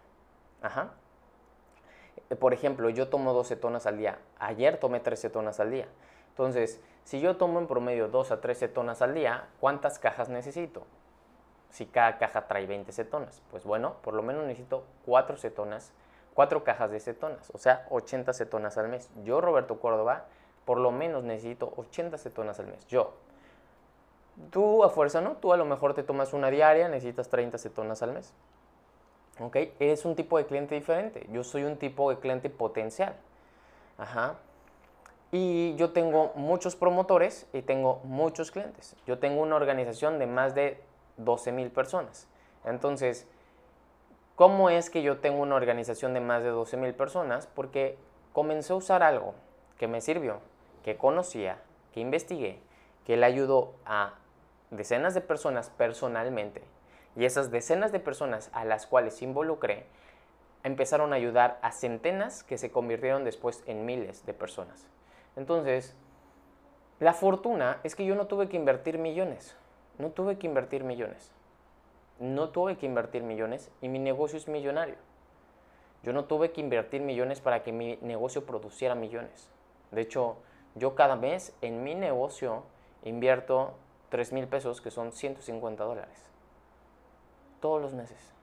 Ajá. 0.62 0.94
Eh, 2.30 2.38
por 2.38 2.54
ejemplo, 2.54 2.90
yo 2.90 3.10
tomo 3.10 3.34
12 3.34 3.58
tonas 3.58 3.86
al 3.88 3.98
día. 3.98 4.20
Ayer 4.40 4.78
tomé 4.78 5.02
13 5.02 5.30
tonas 5.32 5.60
al 5.60 5.70
día. 5.70 5.90
Entonces, 6.34 6.82
si 7.04 7.20
yo 7.20 7.38
tomo 7.38 7.60
en 7.60 7.68
promedio 7.68 8.08
2 8.08 8.32
a 8.32 8.42
13 8.42 8.68
tonas 8.68 9.02
al 9.02 9.14
día, 9.14 9.48
¿cuántas 9.60 10.00
cajas 10.00 10.30
necesito? 10.30 10.84
Si 11.70 11.86
cada 11.86 12.18
caja 12.18 12.48
trae 12.48 12.68
20 12.68 12.92
cetonas, 12.92 13.42
pues 13.50 13.64
bueno, 13.64 13.96
por 14.04 14.14
lo 14.14 14.22
menos 14.22 14.46
necesito 14.46 14.84
4 15.06 15.38
cetonas, 15.38 15.92
4 16.34 16.64
cajas 16.64 16.92
de 16.92 17.00
cetonas, 17.00 17.50
o 17.54 17.58
sea, 17.58 17.86
80 17.90 18.34
cetonas 18.34 18.78
al 18.78 18.90
mes. 18.90 19.10
Yo, 19.24 19.42
Roberto 19.42 19.80
Córdoba, 19.80 20.26
por 20.66 20.80
lo 20.80 20.92
menos 20.92 21.24
necesito 21.24 21.74
80 21.78 22.18
cetonas 22.18 22.60
al 22.60 22.68
mes. 22.68 22.86
Yo, 22.88 23.14
Tú 24.50 24.84
a 24.84 24.90
fuerza 24.90 25.22
no, 25.22 25.34
tú 25.34 25.54
a 25.54 25.58
lo 25.58 25.66
mejor 25.66 25.94
te 25.94 26.04
tomas 26.04 26.34
una 26.34 26.50
diaria, 26.50 26.88
necesitas 26.90 27.30
30 27.30 27.58
cetonas 27.58 28.02
al 28.02 28.14
mes. 28.14 28.34
¿Ok? 29.40 29.56
Eres 29.80 30.06
un 30.06 30.16
tipo 30.16 30.38
de 30.38 30.46
cliente 30.46 30.76
diferente. 30.76 31.28
Yo 31.32 31.44
soy 31.44 31.64
un 31.64 31.78
tipo 31.78 32.10
de 32.10 32.20
cliente 32.20 32.50
potencial. 32.50 33.16
Ajá. 33.98 34.36
Y 35.34 35.76
yo 35.78 35.90
tengo 35.90 36.32
muchos 36.36 36.76
promotores 36.76 37.48
y 37.54 37.64
tengo 37.64 38.02
muchos 38.04 38.52
clientes. 38.52 38.96
Yo 39.08 39.18
tengo 39.18 39.42
una 39.42 39.56
organización 39.56 40.20
de 40.20 40.28
más 40.28 40.54
de 40.54 40.80
12 41.18 41.52
mil 41.52 41.72
personas. 41.72 42.28
Entonces, 42.64 43.28
¿cómo 44.36 44.70
es 44.70 44.92
que 44.92 45.02
yo 45.02 45.18
tengo 45.18 45.42
una 45.42 45.56
organización 45.56 46.14
de 46.14 46.20
más 46.20 46.44
de 46.44 46.50
12 46.50 46.78
mil 46.78 46.94
personas? 46.94 47.48
Porque 47.48 47.98
comencé 48.32 48.74
a 48.74 48.76
usar 48.76 49.02
algo 49.02 49.34
que 49.80 49.88
me 49.88 50.02
sirvió, 50.02 50.38
que 50.84 50.98
conocía, 50.98 51.58
que 51.96 52.00
investigué, 52.00 52.60
que 53.04 53.18
le 53.18 53.26
ayudó 53.26 53.74
a 53.88 54.14
decenas 54.70 55.16
de 55.16 55.22
personas 55.22 55.72
personalmente 55.72 56.62
y 57.16 57.26
esas 57.26 57.50
decenas 57.50 57.92
de 57.92 58.00
personas 58.00 58.52
a 58.54 58.66
las 58.66 58.86
cuales 58.86 59.20
involucré 59.24 59.88
empezaron 60.62 61.12
a 61.12 61.16
ayudar 61.16 61.58
a 61.64 61.72
centenas 61.72 62.44
que 62.44 62.60
se 62.60 62.70
convirtieron 62.70 63.24
después 63.24 63.64
en 63.66 63.88
miles 63.88 64.28
de 64.28 64.36
personas. 64.36 64.88
Entonces, 65.36 65.96
la 67.00 67.14
fortuna 67.14 67.80
es 67.84 67.96
que 67.96 68.06
yo 68.06 68.16
no 68.16 68.28
tuve 68.28 68.48
que 68.50 68.58
invertir 68.58 68.98
millones, 68.98 69.56
no 69.98 70.12
tuve 70.12 70.38
que 70.38 70.48
invertir 70.48 70.84
millones, 70.84 71.32
no 72.20 72.50
tuve 72.50 72.78
que 72.78 72.86
invertir 72.86 73.24
millones 73.24 73.72
y 73.82 73.90
mi 73.90 74.00
negocio 74.00 74.38
es 74.38 74.48
millonario. 74.48 74.96
Yo 76.04 76.14
no 76.14 76.26
tuve 76.26 76.52
que 76.52 76.62
invertir 76.62 77.02
millones 77.02 77.42
para 77.42 77.64
que 77.64 77.72
mi 77.72 77.98
negocio 78.02 78.46
produciera 78.46 78.94
millones. 78.94 79.50
De 79.92 80.02
hecho, 80.02 80.38
yo 80.76 80.96
cada 80.96 81.16
mes 81.16 81.56
en 81.62 81.84
mi 81.84 81.96
negocio 81.96 82.64
invierto 83.04 83.76
3 84.10 84.34
mil 84.34 84.48
pesos, 84.48 84.82
que 84.82 84.92
son 84.92 85.12
150 85.12 85.84
dólares. 85.84 86.30
Todos 87.60 87.82
los 87.82 87.94
meses. 87.94 88.34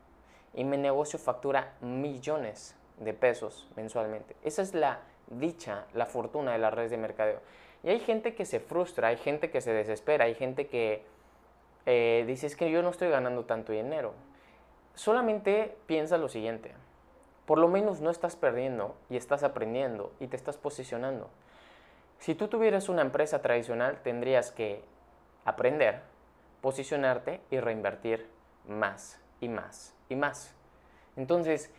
Y 0.55 0.65
mi 0.65 0.77
negocio 0.77 1.19
factura 1.19 1.75
millones 1.81 2.75
de 2.99 3.15
pesos 3.15 3.69
mensualmente. 3.77 4.35
Esa 4.43 4.63
es 4.63 4.75
la 4.75 5.01
dicha, 5.31 5.87
la 5.95 6.07
fortuna 6.07 6.53
de 6.53 6.59
las 6.59 6.75
redes 6.75 6.91
de 6.91 6.99
mercadeo. 6.99 7.41
Y 7.83 7.89
hay 7.89 8.01
gente 8.01 8.35
que 8.35 8.45
se 8.45 8.61
frustra, 8.61 9.09
hay 9.09 9.17
gente 9.17 9.51
que 9.51 9.61
se 9.61 9.73
desespera, 9.73 10.27
hay 10.27 10.35
gente 10.35 10.67
que 10.67 11.03
eh, 11.87 12.25
dice 12.27 12.47
es 12.47 12.57
que 12.57 12.71
yo 12.71 12.83
no 12.83 12.91
estoy 12.91 13.09
ganando 13.09 13.45
tanto 13.45 13.73
dinero. 13.73 14.13
Solamente 14.95 15.77
piensa 15.87 16.19
lo 16.19 16.29
siguiente, 16.29 16.73
por 17.47 17.59
lo 17.59 17.69
menos 17.69 18.01
no 18.01 18.11
estás 18.11 18.37
perdiendo 18.37 18.97
y 19.09 19.17
estás 19.17 19.43
aprendiendo 19.43 20.13
y 20.21 20.27
te 20.27 20.37
estás 20.37 20.57
posicionando. 20.59 21.31
Si 22.19 22.35
tú 22.35 22.49
tuvieras 22.49 22.91
una 22.91 23.01
empresa 23.01 23.41
tradicional, 23.41 24.03
tendrías 24.03 24.51
que 24.51 24.85
aprender, 25.47 26.03
posicionarte 26.61 27.41
y 27.51 27.59
reinvertir 27.61 28.29
más 28.69 29.19
y 29.41 29.49
más 29.49 29.95
y 30.11 30.17
más. 30.17 30.55
Entonces, 31.17 31.73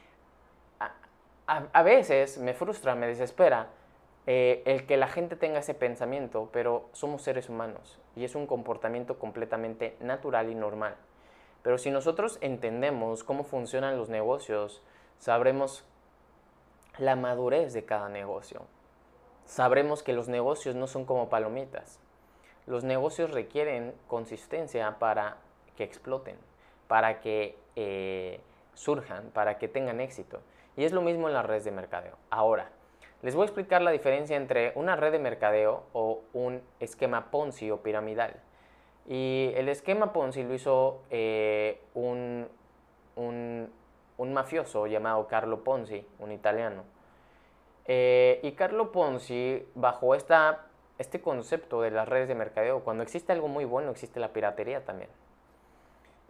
a, 1.72 1.84
veces 1.84 2.38
me 2.38 2.54
frustra, 2.54 2.96
me 2.96 3.08
desespera 3.08 3.68
eh, 4.28 4.64
el 4.66 4.86
que 4.86 4.98
la 4.98 5.08
gente 5.08 5.36
tenga 5.36 5.60
ese 5.60 5.74
pensamiento, 5.74 6.50
pero 6.52 6.90
somos 6.94 7.22
seres 7.22 7.50
humanos 7.50 8.00
y 8.16 8.24
es 8.24 8.36
un 8.36 8.48
comportamiento 8.48 9.20
completamente 9.20 9.96
natural 10.00 10.50
y 10.50 10.56
normal. 10.56 10.96
Pero 11.64 11.78
si 11.78 11.92
nosotros 11.92 12.38
entendemos 12.42 13.24
cómo 13.24 13.44
funcionan 13.44 13.98
los 13.98 14.10
negocios, 14.10 14.82
sabremos 15.20 15.86
la 16.98 17.16
madurez 17.16 17.74
de 17.74 17.86
cada 17.86 18.10
negocio. 18.10 18.64
Sabremos 19.46 20.04
que 20.04 20.14
los 20.14 20.28
negocios 20.28 20.76
no 20.76 20.88
son 20.88 21.06
como 21.06 21.30
palomitas 21.30 22.00
los 22.68 22.84
negocios 22.84 23.32
requieren 23.32 23.94
consistencia 24.08 24.98
para 25.00 25.38
que 25.76 25.84
exploten, 25.84 26.38
para 26.88 27.20
que 27.20 27.58
eh, 27.76 28.40
surjan, 28.76 29.30
para 29.32 29.58
que 29.58 29.68
tengan 29.68 30.00
éxito. 30.00 30.42
Y 30.76 30.86
es 30.86 30.92
lo 30.92 31.02
mismo 31.02 31.28
en 31.28 31.34
las 31.34 31.46
redes 31.46 31.66
de 31.66 31.72
mercadeo. 31.72 32.18
Ahora, 32.30 32.70
les 33.22 33.36
voy 33.36 33.44
a 33.44 33.46
explicar 33.46 33.82
la 33.82 33.92
diferencia 33.92 34.36
entre 34.36 34.72
una 34.76 34.96
red 34.96 35.12
de 35.12 35.20
mercadeo 35.20 35.84
o 35.94 36.22
un 36.34 36.62
esquema 36.80 37.30
Ponzi 37.30 37.70
o 37.70 37.82
piramidal. 37.84 38.36
Y 39.08 39.52
el 39.56 39.70
esquema 39.70 40.14
Ponzi 40.14 40.44
lo 40.44 40.54
hizo 40.54 41.02
eh, 41.10 41.82
un, 41.94 42.48
un, 43.16 43.70
mafioso 44.34 44.88
llamado 44.88 45.28
Carlo 45.28 45.64
Ponzi, 45.64 46.06
un 46.20 46.32
italiano. 46.32 46.84
Eh, 47.86 48.40
y 48.44 48.54
Carlo 48.54 48.92
Ponzi, 48.92 49.68
bajo 49.76 50.16
esta 50.16 50.68
este 51.02 51.20
concepto 51.20 51.82
de 51.82 51.92
las 51.92 52.08
redes 52.08 52.28
de 52.28 52.36
mercadeo, 52.36 52.82
cuando 52.82 53.04
existe 53.04 53.32
algo 53.32 53.48
muy 53.48 53.66
bueno, 53.66 53.92
existe 53.92 54.20
la 54.20 54.34
piratería 54.34 54.86
también. 54.86 55.10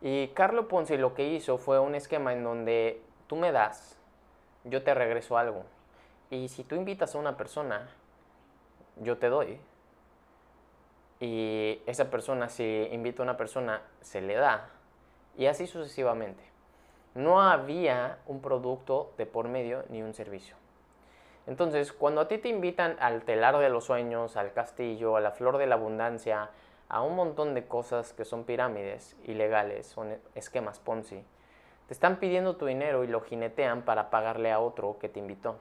Y 0.02 0.30
Carlo 0.30 0.68
Ponce 0.68 0.98
lo 0.98 1.14
que 1.14 1.28
hizo 1.28 1.58
fue 1.58 1.80
un 1.80 1.94
esquema 1.94 2.34
en 2.34 2.44
donde 2.44 3.02
tú 3.28 3.36
me 3.36 3.52
das, 3.52 4.01
yo 4.64 4.84
te 4.84 4.94
regreso 4.94 5.38
algo. 5.38 5.64
Y 6.30 6.48
si 6.48 6.64
tú 6.64 6.76
invitas 6.76 7.16
a 7.16 7.18
una 7.18 7.38
persona, 7.38 7.90
yo 8.98 9.18
te 9.18 9.30
doy. 9.30 9.60
Y 11.20 11.82
esa 11.86 12.10
persona, 12.10 12.50
si 12.50 12.88
invita 12.92 13.22
a 13.22 13.24
una 13.24 13.38
persona, 13.38 13.82
se 14.02 14.22
le 14.22 14.36
da. 14.36 14.70
Y 15.38 15.46
así 15.46 15.68
sucesivamente. 15.68 16.44
No 17.14 17.42
había 17.42 18.20
un 18.26 18.42
producto 18.42 19.14
de 19.18 19.26
por 19.26 19.50
medio 19.50 19.84
ni 19.90 20.02
un 20.02 20.14
servicio. 20.14 20.56
Entonces, 21.48 21.92
cuando 21.92 22.22
a 22.22 22.28
ti 22.28 22.38
te 22.38 22.50
invitan 22.50 22.96
al 23.00 23.24
telar 23.24 23.58
de 23.58 23.70
los 23.70 23.86
sueños, 23.86 24.38
al 24.38 24.54
castillo, 24.54 25.18
a 25.18 25.22
la 25.22 25.32
flor 25.32 25.58
de 25.58 25.68
la 25.68 25.76
abundancia, 25.76 26.50
a 26.88 27.02
un 27.02 27.16
montón 27.16 27.54
de 27.54 27.66
cosas 27.68 28.14
que 28.14 28.26
son 28.26 28.44
pirámides 28.44 29.18
ilegales, 29.26 29.88
son 29.88 30.18
esquemas 30.36 30.80
Ponzi, 30.80 31.24
están 31.94 32.18
pidiendo 32.18 32.56
tu 32.56 32.66
dinero 32.66 33.04
y 33.04 33.08
lo 33.08 33.22
jinetean 33.22 33.84
para 33.84 34.10
pagarle 34.10 34.52
a 34.52 34.60
otro 34.60 34.98
que 35.00 35.10
te 35.10 35.20
invitó. 35.20 35.58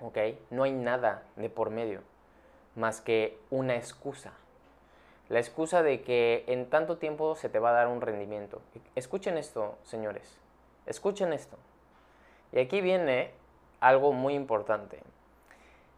¿Ok? 0.00 0.18
No 0.50 0.64
hay 0.64 0.72
nada 0.72 1.22
de 1.36 1.48
por 1.48 1.70
medio 1.70 2.02
más 2.74 3.00
que 3.00 3.38
una 3.50 3.76
excusa. 3.76 4.32
La 5.28 5.38
excusa 5.38 5.82
de 5.82 6.02
que 6.02 6.44
en 6.48 6.68
tanto 6.68 6.98
tiempo 6.98 7.36
se 7.36 7.48
te 7.48 7.58
va 7.58 7.70
a 7.70 7.74
dar 7.74 7.88
un 7.88 8.00
rendimiento. 8.00 8.60
Escuchen 8.96 9.38
esto, 9.38 9.78
señores. 9.84 10.38
Escuchen 10.86 11.32
esto. 11.32 11.56
Y 12.52 12.58
aquí 12.58 12.80
viene 12.80 13.30
algo 13.78 14.12
muy 14.12 14.34
importante. 14.34 15.00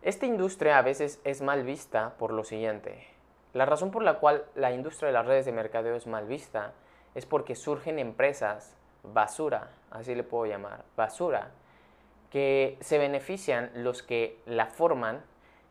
Esta 0.03 0.27
industria 0.27 0.79
a 0.79 0.83
veces 0.83 1.21
es 1.25 1.41
mal 1.41 1.63
vista 1.63 2.15
por 2.19 2.33
lo 2.33 2.45
siguiente. 2.45 3.07
La 3.55 3.65
razón 3.65 3.91
por 3.91 4.03
la 4.03 4.19
cual 4.19 4.45
la 4.55 4.73
industria 4.73 5.07
de 5.07 5.15
las 5.15 5.27
redes 5.27 5.47
de 5.47 5.53
mercadeo 5.53 5.95
es 5.95 6.07
mal 6.07 6.27
vista 6.27 6.73
es 7.15 7.25
porque 7.25 7.55
surgen 7.55 7.99
empresas 7.99 8.77
basura, 9.03 9.71
así 9.91 10.15
le 10.15 10.23
puedo 10.23 10.47
llamar, 10.47 10.85
basura, 10.97 11.51
que 12.31 12.79
se 12.81 12.99
benefician 12.99 13.71
los 13.75 14.03
que 14.03 14.41
la 14.47 14.67
forman 14.67 15.23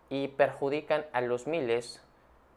y 0.10 0.28
perjudican 0.28 1.06
a 1.14 1.22
los 1.22 1.48
miles, 1.48 2.02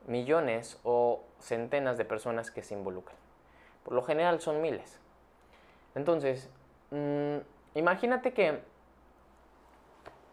millones 0.07 0.79
o 0.83 1.23
centenas 1.41 1.97
de 1.97 2.05
personas 2.05 2.51
que 2.51 2.63
se 2.63 2.75
involucran. 2.75 3.17
Por 3.85 3.95
lo 3.95 4.03
general 4.03 4.41
son 4.41 4.61
miles. 4.61 4.99
Entonces, 5.95 6.51
mm, 6.91 7.37
imagínate 7.75 8.33
que 8.33 8.61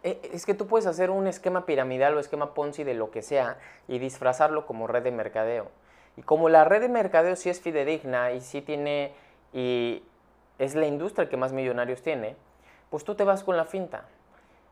eh, 0.04 0.32
es 0.34 0.46
que 0.46 0.54
tú 0.54 0.68
puedes 0.68 0.88
hacer 0.88 1.12
un 1.12 1.28
esquema 1.28 1.66
piramidal 1.66 2.16
o 2.18 2.20
esquema 2.20 2.54
Ponzi 2.54 2.84
de 2.84 2.96
lo 2.96 3.12
que 3.12 3.22
sea 3.22 3.58
y 3.88 4.00
disfrazarlo 4.00 4.66
como 4.66 4.88
red 4.88 5.04
de 5.04 5.12
mercadeo. 5.12 5.70
Y 6.18 6.24
como 6.24 6.50
la 6.50 6.66
red 6.66 6.82
de 6.82 6.90
mercadeo 6.90 7.36
sí 7.36 7.50
es 7.50 7.62
fidedigna 7.62 8.32
y 8.32 8.42
sí 8.42 8.62
tiene 8.62 9.14
y 9.54 10.04
es 10.62 10.76
la 10.76 10.86
industria 10.86 11.28
que 11.28 11.38
más 11.38 11.54
millonarios 11.54 12.04
tiene, 12.04 12.36
pues 12.92 13.04
tú 13.04 13.16
te 13.16 13.24
vas 13.24 13.44
con 13.44 13.58
la 13.58 13.66
finta. 13.66 14.06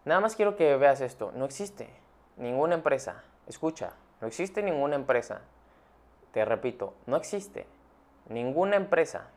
Nada 0.05 0.21
más 0.21 0.35
quiero 0.35 0.55
que 0.55 0.75
veas 0.77 1.01
esto, 1.01 1.31
no 1.33 1.45
existe 1.45 1.89
ninguna 2.37 2.75
empresa, 2.75 3.23
escucha, 3.47 3.93
no 4.21 4.27
existe 4.27 4.61
ninguna 4.61 4.95
empresa, 4.95 5.41
te 6.31 6.45
repito, 6.45 6.93
no 7.07 7.17
existe 7.17 7.65
ninguna 8.27 8.75
empresa 8.75 9.29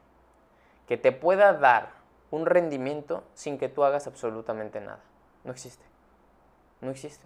que 0.86 0.98
te 0.98 1.10
pueda 1.10 1.54
dar 1.54 1.88
un 2.30 2.44
rendimiento 2.44 3.24
sin 3.32 3.56
que 3.56 3.70
tú 3.70 3.82
hagas 3.82 4.06
absolutamente 4.06 4.78
nada. 4.80 5.00
No 5.44 5.52
existe. 5.52 5.84
No 6.82 6.90
existe. 6.90 7.24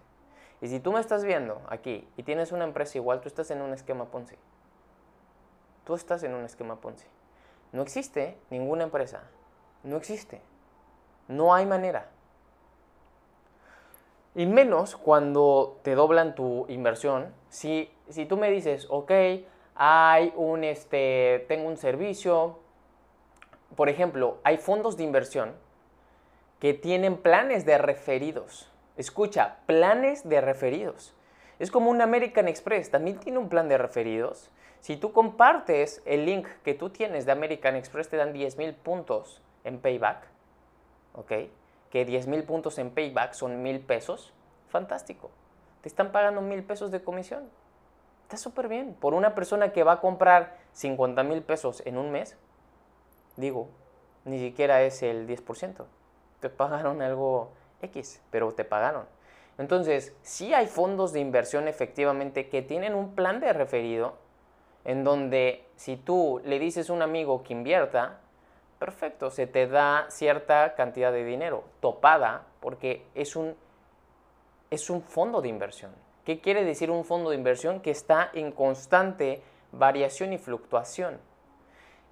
Y 0.60 0.68
si 0.68 0.78
tú 0.78 0.92
me 0.92 1.00
estás 1.00 1.24
viendo 1.24 1.62
aquí 1.68 2.08
y 2.16 2.22
tienes 2.22 2.52
una 2.52 2.64
empresa 2.64 2.96
igual, 2.96 3.20
tú 3.20 3.28
estás 3.28 3.50
en 3.50 3.60
un 3.60 3.72
esquema 3.72 4.06
Ponzi. 4.06 4.36
Tú 5.84 5.94
estás 5.94 6.22
en 6.22 6.32
un 6.34 6.44
esquema 6.44 6.76
Ponzi. 6.76 7.06
No 7.76 7.82
existe 7.82 8.38
ninguna 8.48 8.84
empresa. 8.84 9.20
No 9.82 9.98
existe. 9.98 10.40
No 11.28 11.52
hay 11.52 11.66
manera. 11.66 12.08
Y 14.34 14.46
menos 14.46 14.96
cuando 14.96 15.78
te 15.82 15.94
doblan 15.94 16.34
tu 16.34 16.64
inversión. 16.68 17.34
Si, 17.50 17.90
si 18.08 18.24
tú 18.24 18.38
me 18.38 18.50
dices, 18.50 18.86
ok, 18.88 19.12
hay 19.74 20.32
un, 20.36 20.64
este, 20.64 21.44
tengo 21.48 21.68
un 21.68 21.76
servicio. 21.76 22.60
Por 23.76 23.90
ejemplo, 23.90 24.38
hay 24.42 24.56
fondos 24.56 24.96
de 24.96 25.04
inversión 25.04 25.52
que 26.60 26.72
tienen 26.72 27.18
planes 27.18 27.66
de 27.66 27.76
referidos. 27.76 28.72
Escucha, 28.96 29.58
planes 29.66 30.26
de 30.26 30.40
referidos. 30.40 31.14
Es 31.58 31.70
como 31.70 31.90
un 31.90 32.00
American 32.00 32.48
Express, 32.48 32.90
también 32.90 33.20
tiene 33.20 33.36
un 33.36 33.50
plan 33.50 33.68
de 33.68 33.76
referidos. 33.76 34.50
Si 34.86 34.96
tú 34.96 35.10
compartes 35.10 36.00
el 36.04 36.26
link 36.26 36.46
que 36.62 36.72
tú 36.72 36.90
tienes 36.90 37.26
de 37.26 37.32
American 37.32 37.74
Express, 37.74 38.08
te 38.08 38.16
dan 38.16 38.32
10 38.32 38.56
mil 38.56 38.72
puntos 38.72 39.42
en 39.64 39.80
payback. 39.80 40.28
¿Ok? 41.14 41.32
Que 41.90 42.04
10 42.04 42.28
mil 42.28 42.44
puntos 42.44 42.78
en 42.78 42.92
payback 42.92 43.32
son 43.32 43.64
mil 43.64 43.80
pesos. 43.80 44.32
Fantástico. 44.68 45.32
Te 45.80 45.88
están 45.88 46.12
pagando 46.12 46.40
mil 46.40 46.62
pesos 46.62 46.92
de 46.92 47.02
comisión. 47.02 47.50
Está 48.22 48.36
súper 48.36 48.68
bien. 48.68 48.94
Por 48.94 49.14
una 49.14 49.34
persona 49.34 49.72
que 49.72 49.82
va 49.82 49.94
a 49.94 50.00
comprar 50.00 50.56
50 50.74 51.24
mil 51.24 51.42
pesos 51.42 51.82
en 51.84 51.98
un 51.98 52.12
mes, 52.12 52.36
digo, 53.34 53.66
ni 54.24 54.38
siquiera 54.38 54.82
es 54.82 55.02
el 55.02 55.26
10% 55.26 55.84
te 56.38 56.50
pagaron 56.50 57.02
algo 57.02 57.50
X, 57.82 58.22
pero 58.30 58.54
te 58.54 58.64
pagaron. 58.64 59.06
Entonces, 59.58 60.14
sí 60.22 60.54
hay 60.54 60.68
fondos 60.68 61.12
de 61.12 61.18
inversión 61.18 61.66
efectivamente 61.66 62.48
que 62.48 62.62
tienen 62.62 62.94
un 62.94 63.16
plan 63.16 63.40
de 63.40 63.52
referido 63.52 64.16
en 64.86 65.02
donde 65.02 65.66
si 65.74 65.96
tú 65.96 66.40
le 66.44 66.60
dices 66.60 66.88
a 66.88 66.92
un 66.92 67.02
amigo 67.02 67.42
que 67.42 67.52
invierta, 67.52 68.20
perfecto, 68.78 69.30
se 69.30 69.48
te 69.48 69.66
da 69.66 70.06
cierta 70.10 70.74
cantidad 70.76 71.10
de 71.12 71.24
dinero, 71.24 71.64
topada, 71.80 72.46
porque 72.60 73.04
es 73.16 73.34
un, 73.34 73.56
es 74.70 74.88
un 74.88 75.02
fondo 75.02 75.42
de 75.42 75.48
inversión. 75.48 75.90
¿Qué 76.24 76.40
quiere 76.40 76.64
decir 76.64 76.92
un 76.92 77.04
fondo 77.04 77.30
de 77.30 77.36
inversión? 77.36 77.80
Que 77.80 77.90
está 77.90 78.30
en 78.32 78.52
constante 78.52 79.42
variación 79.72 80.32
y 80.32 80.38
fluctuación. 80.38 81.18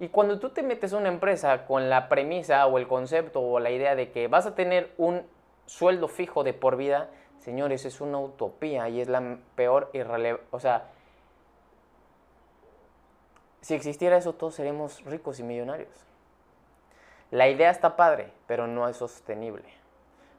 Y 0.01 0.09
cuando 0.09 0.39
tú 0.39 0.49
te 0.49 0.61
metes 0.61 0.91
a 0.91 0.97
una 0.97 1.07
empresa 1.07 1.65
con 1.65 1.89
la 1.89 2.09
premisa 2.09 2.67
o 2.67 2.77
el 2.77 2.89
concepto 2.89 3.39
o 3.39 3.59
la 3.61 3.71
idea 3.71 3.95
de 3.95 4.11
que 4.11 4.27
vas 4.27 4.45
a 4.45 4.53
tener 4.53 4.93
un 4.97 5.23
sueldo 5.65 6.09
fijo 6.09 6.43
de 6.43 6.53
por 6.53 6.75
vida, 6.75 7.09
señores, 7.39 7.85
es 7.85 8.01
una 8.01 8.19
utopía 8.19 8.89
y 8.89 8.99
es 8.99 9.07
la 9.07 9.37
peor 9.55 9.89
irrelevancia. 9.93 10.47
O 10.51 10.59
sea, 10.59 10.89
si 13.65 13.73
existiera 13.73 14.15
eso, 14.15 14.33
todos 14.33 14.53
seríamos 14.53 15.03
ricos 15.05 15.39
y 15.39 15.43
millonarios. 15.43 16.05
La 17.31 17.49
idea 17.49 17.71
está 17.71 17.95
padre, 17.95 18.31
pero 18.45 18.67
no 18.67 18.87
es 18.87 18.97
sostenible. 18.97 19.65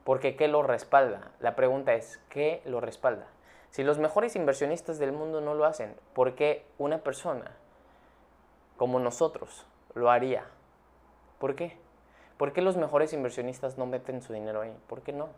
Porque 0.05 0.37
¿qué 0.37 0.47
lo 0.47 0.63
respalda? 0.63 1.33
La 1.41 1.57
pregunta 1.57 1.95
es, 1.95 2.21
¿qué 2.29 2.63
lo 2.67 2.81
respalda? 2.81 3.27
Si 3.71 3.83
los 3.83 3.99
mejores 3.99 4.37
inversionistas 4.37 5.01
del 5.01 5.11
mundo 5.11 5.41
no 5.41 5.55
lo 5.55 5.65
hacen, 5.65 5.97
¿por 6.15 6.37
qué 6.37 6.65
una 6.79 6.99
persona 6.99 7.51
como 8.77 9.01
nosotros 9.01 9.67
lo 9.97 10.09
haría. 10.09 10.45
¿Por 11.41 11.57
qué? 11.57 11.77
¿Por 12.37 12.53
qué 12.53 12.63
los 12.63 12.77
mejores 12.77 13.13
inversionistas 13.13 13.77
no 13.77 13.87
meten 13.87 14.23
su 14.23 14.33
dinero 14.33 14.61
ahí? 14.61 14.73
¿Por 14.87 15.03
qué 15.03 15.13
no? 15.13 15.31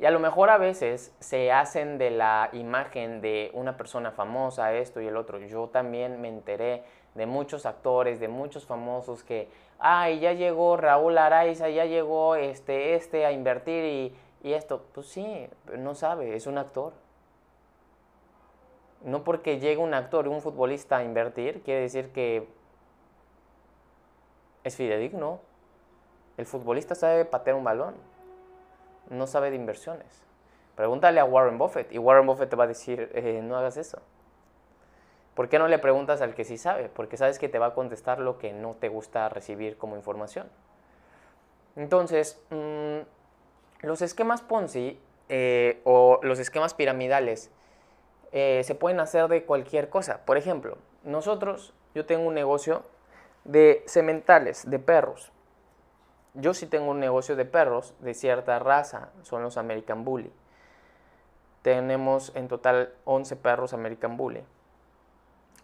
Y 0.00 0.06
a 0.06 0.10
lo 0.10 0.18
mejor 0.18 0.48
a 0.48 0.56
veces 0.56 1.14
se 1.20 1.52
hacen 1.52 1.98
de 1.98 2.10
la 2.10 2.48
imagen 2.54 3.20
de 3.20 3.50
una 3.52 3.76
persona 3.76 4.10
famosa, 4.10 4.72
esto 4.72 5.02
y 5.02 5.06
el 5.06 5.14
otro. 5.14 5.38
Yo 5.40 5.68
también 5.68 6.22
me 6.22 6.28
enteré 6.28 6.84
de 7.14 7.26
muchos 7.26 7.66
actores, 7.66 8.18
de 8.18 8.28
muchos 8.28 8.64
famosos 8.64 9.22
que, 9.22 9.50
ay, 9.78 10.20
ya 10.20 10.32
llegó 10.32 10.78
Raúl 10.78 11.18
Araiza, 11.18 11.68
ya 11.68 11.84
llegó 11.84 12.34
este, 12.34 12.94
este 12.94 13.26
a 13.26 13.32
invertir 13.32 13.84
y, 13.84 14.16
y 14.42 14.54
esto. 14.54 14.86
Pues 14.94 15.06
sí, 15.06 15.46
no 15.76 15.94
sabe, 15.94 16.34
es 16.34 16.46
un 16.46 16.56
actor. 16.56 16.94
No 19.04 19.22
porque 19.22 19.60
llegue 19.60 19.82
un 19.82 19.92
actor 19.92 20.24
y 20.24 20.28
un 20.30 20.40
futbolista 20.40 20.96
a 20.96 21.04
invertir, 21.04 21.60
quiere 21.60 21.82
decir 21.82 22.10
que 22.10 22.48
es 24.64 24.76
fidedigno. 24.76 25.40
El 26.38 26.46
futbolista 26.46 26.94
sabe 26.94 27.26
patear 27.26 27.54
un 27.54 27.64
balón, 27.64 27.94
no 29.10 29.26
sabe 29.26 29.50
de 29.50 29.56
inversiones. 29.56 30.22
Pregúntale 30.76 31.20
a 31.20 31.24
Warren 31.24 31.58
Buffett 31.58 31.92
y 31.92 31.98
Warren 31.98 32.26
Buffett 32.26 32.48
te 32.48 32.56
va 32.56 32.64
a 32.64 32.68
decir, 32.68 33.10
eh, 33.14 33.40
no 33.42 33.56
hagas 33.56 33.76
eso. 33.76 34.00
¿Por 35.34 35.48
qué 35.48 35.58
no 35.58 35.68
le 35.68 35.78
preguntas 35.78 36.22
al 36.22 36.34
que 36.34 36.44
sí 36.44 36.56
sabe? 36.56 36.88
Porque 36.88 37.16
sabes 37.16 37.38
que 37.38 37.48
te 37.48 37.58
va 37.58 37.66
a 37.66 37.74
contestar 37.74 38.18
lo 38.18 38.38
que 38.38 38.52
no 38.52 38.74
te 38.78 38.88
gusta 38.88 39.28
recibir 39.28 39.76
como 39.76 39.96
información. 39.96 40.48
Entonces, 41.76 42.42
mm, 42.50 43.00
los 43.82 44.02
esquemas 44.02 44.42
Ponzi 44.42 44.98
eh, 45.28 45.80
o 45.84 46.18
los 46.22 46.38
esquemas 46.38 46.74
piramidales 46.74 47.50
eh, 48.32 48.62
se 48.64 48.74
pueden 48.74 49.00
hacer 49.00 49.28
de 49.28 49.44
cualquier 49.44 49.88
cosa. 49.88 50.24
Por 50.24 50.36
ejemplo, 50.36 50.78
nosotros, 51.04 51.72
yo 51.94 52.06
tengo 52.06 52.26
un 52.26 52.34
negocio 52.34 52.82
de 53.44 53.82
sementales, 53.86 54.68
de 54.68 54.78
perros. 54.78 55.32
Yo 56.34 56.54
sí 56.54 56.66
tengo 56.66 56.90
un 56.90 57.00
negocio 57.00 57.36
de 57.36 57.44
perros 57.44 57.94
de 58.00 58.14
cierta 58.14 58.58
raza, 58.58 59.10
son 59.22 59.42
los 59.42 59.56
American 59.56 60.04
Bully. 60.04 60.32
Tenemos 61.62 62.32
en 62.34 62.48
total 62.48 62.94
11 63.04 63.36
perros 63.36 63.72
American 63.72 64.16
Bully. 64.16 64.42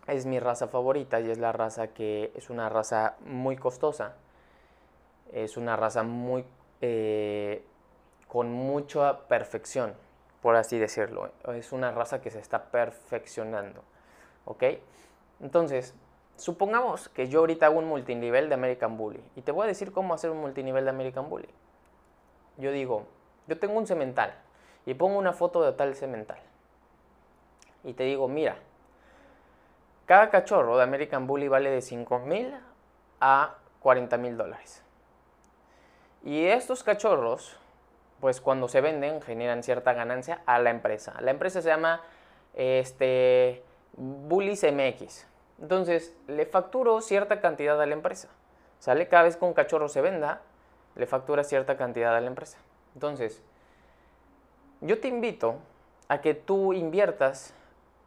Es 0.07 0.27
mi 0.27 0.39
raza 0.39 0.69
favorita 0.69 1.21
y 1.21 1.31
es 1.31 1.39
la 1.39 1.53
raza 1.53 1.89
que 1.89 2.33
es 2.35 2.51
una 2.51 2.69
raza 2.69 3.17
muy 3.25 3.57
costosa. 3.57 4.15
Es 5.33 5.57
una 5.57 5.77
raza 5.77 6.03
muy 6.03 6.45
eh, 6.81 7.65
con 8.29 8.53
mucha 8.53 9.27
perfección 9.29 9.95
por 10.47 10.55
así 10.55 10.79
decirlo. 10.79 11.33
Es 11.55 11.73
una 11.73 11.91
raza 11.91 12.21
que 12.21 12.31
se 12.31 12.39
está 12.39 12.67
perfeccionando. 12.67 13.83
¿Ok? 14.45 14.63
Entonces, 15.41 15.93
supongamos 16.37 17.09
que 17.09 17.29
yo 17.29 17.41
ahorita 17.41 17.67
hago 17.67 17.79
un 17.79 17.87
multinivel 17.87 18.49
de 18.49 18.55
American 18.55 18.97
Bully. 18.97 19.23
Y 19.35 19.43
te 19.43 19.53
voy 19.53 19.65
a 19.65 19.69
decir 19.69 19.93
cómo 19.93 20.15
hacer 20.15 20.31
un 20.31 20.41
multinivel 20.41 20.85
de 20.85 20.91
American 20.91 21.29
Bully. 21.29 21.49
Yo 22.57 22.73
digo, 22.73 23.07
yo 23.47 23.59
tengo 23.59 23.79
un 23.79 23.87
cemental 23.87 24.35
y 24.85 24.95
pongo 24.95 25.19
una 25.19 25.33
foto 25.33 25.63
de 25.63 25.73
tal 25.73 25.95
cemental. 25.95 26.39
Y 27.85 27.93
te 27.93 28.05
digo, 28.05 28.29
mira, 28.29 28.57
cada 30.07 30.31
cachorro 30.31 30.77
de 30.77 30.83
American 30.83 31.27
Bully 31.27 31.49
vale 31.49 31.71
de 31.71 31.83
5 31.83 32.19
mil 32.21 32.55
a 33.21 33.55
40 33.81 34.17
mil 34.19 34.37
dólares. 34.37 34.83
Y 36.25 36.47
estos 36.47 36.83
cachorros 36.83 37.59
pues 38.21 38.41
cuando 38.41 38.69
se 38.69 38.81
venden 38.81 39.21
generan 39.21 39.63
cierta 39.63 39.93
ganancia 39.93 40.41
a 40.47 40.59
la 40.59 40.71
empresa. 40.71 41.15
La 41.21 41.31
empresa 41.31 41.61
se 41.61 41.69
llama 41.69 42.01
este, 42.55 43.63
Bullis 43.97 44.65
MX. 44.65 45.27
Entonces, 45.61 46.15
le 46.27 46.47
facturo 46.47 47.01
cierta 47.01 47.41
cantidad 47.41 47.81
a 47.81 47.87
la 47.87 47.95
empresa. 47.95 48.29
¿Sale? 48.79 49.09
Cada 49.09 49.25
vez 49.25 49.37
que 49.37 49.45
un 49.45 49.55
cachorro 49.55 49.89
se 49.89 50.01
venda, 50.01 50.43
le 50.95 51.07
factura 51.07 51.45
cierta 51.45 51.77
cantidad 51.77 52.15
a 52.15 52.21
la 52.21 52.27
empresa. 52.27 52.59
Entonces, 52.95 53.43
yo 54.81 55.01
te 55.01 55.09
invito 55.09 55.57
a 56.09 56.21
que 56.21 56.35
tú 56.35 56.73
inviertas 56.73 57.55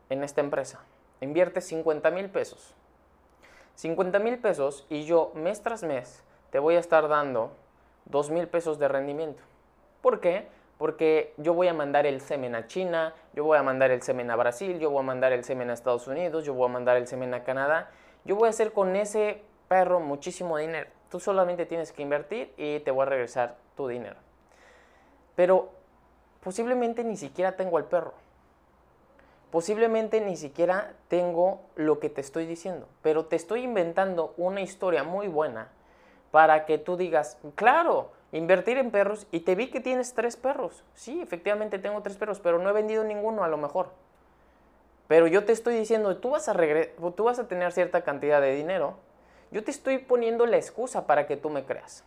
en 0.10 0.24
esta 0.24 0.42
empresa. 0.42 0.80
Invierte 1.22 1.62
50 1.62 2.12
mil 2.12 2.30
pesos. 2.30 2.76
50 3.76 4.20
mil 4.20 4.40
pesos 4.40 4.86
y 4.90 5.06
yo 5.06 5.32
mes 5.36 5.62
tras 5.62 5.84
mes 5.84 6.24
te 6.50 6.60
voy 6.60 6.76
a 6.76 6.80
estar 6.80 7.08
dando 7.08 7.52
2 8.06 8.32
mil 8.32 8.48
pesos 8.48 8.80
de 8.80 8.88
rendimiento. 8.88 9.42
¿Por 10.02 10.20
qué? 10.20 10.48
Porque 10.80 11.34
yo 11.36 11.54
voy 11.54 11.68
a 11.68 11.74
mandar 11.74 12.06
el 12.06 12.22
semen 12.22 12.56
a 12.56 12.65
China, 12.65 13.13
yo 13.34 13.44
voy 13.44 13.58
a 13.58 13.63
mandar 13.63 13.92
el 13.92 14.02
semen 14.02 14.32
a 14.32 14.38
Brasil, 14.38 14.80
yo 14.80 14.89
voy 14.89 15.02
a 15.02 15.04
mandar 15.04 15.34
el 15.34 15.44
semen 15.44 15.70
a 15.70 15.74
Estados 15.74 16.08
Unidos, 16.08 16.46
yo 16.46 16.54
voy 16.54 16.70
a 16.70 16.72
mandar 16.72 16.96
el 16.96 17.06
semen 17.06 17.34
a 17.34 17.44
Canadá. 17.44 17.92
Yo 18.24 18.38
voy 18.38 18.48
a 18.48 18.52
hacer 18.52 18.72
con 18.72 18.96
ese 18.96 19.44
perro 19.68 20.00
muchísimo 20.00 20.58
dinero. 20.58 20.89
Tú 21.12 21.20
solamente 21.20 21.65
tienes 21.65 21.92
que 21.92 22.02
invertir 22.02 22.54
y 22.56 22.80
te 22.80 22.92
voy 22.92 23.04
a 23.04 23.10
regresar 23.10 23.58
tu 23.76 23.89
dinero. 23.89 24.15
Pero 25.36 25.70
posiblemente 26.42 27.04
ni 27.04 27.18
siquiera 27.18 27.58
tengo 27.58 27.78
al 27.78 27.84
perro. 27.84 28.13
Posiblemente 29.52 30.22
ni 30.22 30.38
siquiera 30.38 30.94
tengo 31.10 31.60
lo 31.76 32.00
que 32.00 32.10
te 32.10 32.22
estoy 32.22 32.46
diciendo, 32.46 32.88
pero 33.02 33.26
te 33.26 33.36
estoy 33.36 33.63
inventando 33.63 34.34
una 34.38 34.62
historia 34.62 35.04
muy 35.04 35.28
buena 35.28 35.70
para 36.32 36.65
que 36.65 36.78
tú 36.78 36.96
digas, 36.96 37.38
claro, 37.56 38.12
invertir 38.32 38.78
en 38.78 38.92
perros 38.92 39.28
y 39.32 39.42
te 39.42 39.56
vi 39.56 39.70
que 39.70 39.80
tienes 39.80 40.13
tres 40.13 40.38
perros. 40.38 40.84
Sí, 40.94 41.22
efectivamente 41.22 41.80
tengo 41.80 42.02
tres 42.02 42.18
perros, 42.18 42.39
pero 42.39 42.60
no 42.60 42.70
he 42.70 42.74
vendido 42.74 43.04
ninguno 43.04 43.44
a 43.44 43.48
lo 43.48 43.58
mejor. 43.58 43.92
Pero 45.08 45.26
yo 45.28 45.44
te 45.44 45.52
estoy 45.52 45.76
diciendo, 45.76 46.18
tú 46.18 46.30
vas 46.30 46.48
a, 46.50 46.56
tú 47.15 47.24
vas 47.24 47.39
a 47.39 47.48
tener 47.48 47.72
cierta 47.72 48.04
cantidad 48.04 48.42
de 48.42 48.54
dinero. 48.54 48.98
Yo 49.52 49.63
te 49.63 49.72
estoy 49.72 49.98
poniendo 49.98 50.46
la 50.46 50.58
excusa 50.58 51.08
para 51.08 51.26
que 51.26 51.36
tú 51.36 51.50
me 51.50 51.65
creas. 51.65 52.04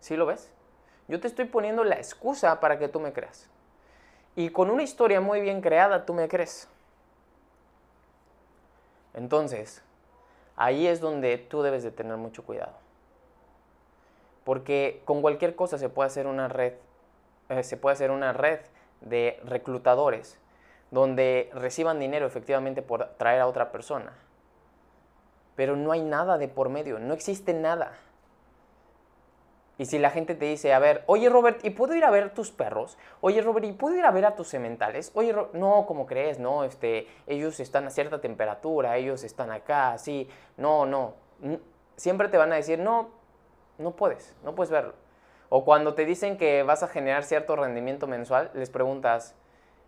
¿Sí 0.00 0.16
lo 0.16 0.26
ves? 0.26 0.52
Yo 1.08 1.18
te 1.20 1.28
estoy 1.28 1.46
poniendo 1.46 1.82
la 1.82 1.96
excusa 1.96 2.60
para 2.60 2.78
que 2.78 2.88
tú 2.88 3.00
me 3.00 3.14
creas. 3.14 3.48
Y 4.36 4.50
con 4.50 4.68
una 4.68 4.82
historia 4.82 5.20
muy 5.22 5.40
bien 5.40 5.62
creada, 5.62 6.04
tú 6.04 6.12
me 6.12 6.28
crees. 6.28 6.68
Entonces, 9.14 9.82
ahí 10.56 10.86
es 10.86 11.00
donde 11.00 11.38
tú 11.38 11.62
debes 11.62 11.82
de 11.82 11.90
tener 11.90 12.16
mucho 12.16 12.44
cuidado. 12.44 12.83
Porque 14.44 15.02
con 15.04 15.22
cualquier 15.22 15.56
cosa 15.56 15.78
se 15.78 15.88
puede 15.88 16.06
hacer 16.06 16.26
una 16.26 16.48
red, 16.48 16.74
eh, 17.48 17.62
se 17.62 17.76
puede 17.76 17.94
hacer 17.94 18.10
una 18.10 18.32
red 18.32 18.60
de 19.00 19.40
reclutadores 19.44 20.38
donde 20.90 21.50
reciban 21.52 21.98
dinero 21.98 22.26
efectivamente 22.26 22.82
por 22.82 23.08
traer 23.16 23.40
a 23.40 23.46
otra 23.46 23.72
persona. 23.72 24.12
Pero 25.56 25.76
no 25.76 25.92
hay 25.92 26.02
nada 26.02 26.38
de 26.38 26.48
por 26.48 26.68
medio, 26.68 26.98
no 26.98 27.14
existe 27.14 27.52
nada. 27.52 27.92
Y 29.76 29.86
si 29.86 29.98
la 29.98 30.10
gente 30.10 30.36
te 30.36 30.44
dice, 30.44 30.72
a 30.72 30.78
ver, 30.78 31.02
oye 31.06 31.28
Robert, 31.28 31.64
¿y 31.64 31.70
puedo 31.70 31.94
ir 31.96 32.04
a 32.04 32.10
ver 32.10 32.32
tus 32.32 32.52
perros? 32.52 32.96
Oye 33.20 33.42
Robert, 33.42 33.66
¿y 33.66 33.72
puedo 33.72 33.96
ir 33.96 34.04
a 34.04 34.12
ver 34.12 34.24
a 34.24 34.36
tus 34.36 34.46
sementales? 34.46 35.10
Oye, 35.14 35.34
no, 35.52 35.84
como 35.86 36.06
crees? 36.06 36.38
No, 36.38 36.62
este, 36.62 37.08
ellos 37.26 37.58
están 37.58 37.86
a 37.86 37.90
cierta 37.90 38.20
temperatura, 38.20 38.96
ellos 38.96 39.24
están 39.24 39.50
acá, 39.50 39.92
así. 39.92 40.28
No, 40.56 40.86
no. 40.86 41.14
Siempre 41.96 42.28
te 42.28 42.36
van 42.36 42.52
a 42.52 42.56
decir, 42.56 42.78
no, 42.78 43.10
no 43.78 43.92
puedes, 43.92 44.34
no 44.42 44.54
puedes 44.54 44.70
verlo. 44.70 44.94
O 45.48 45.64
cuando 45.64 45.94
te 45.94 46.04
dicen 46.04 46.36
que 46.36 46.62
vas 46.62 46.82
a 46.82 46.88
generar 46.88 47.24
cierto 47.24 47.56
rendimiento 47.56 48.06
mensual, 48.06 48.50
les 48.54 48.70
preguntas, 48.70 49.34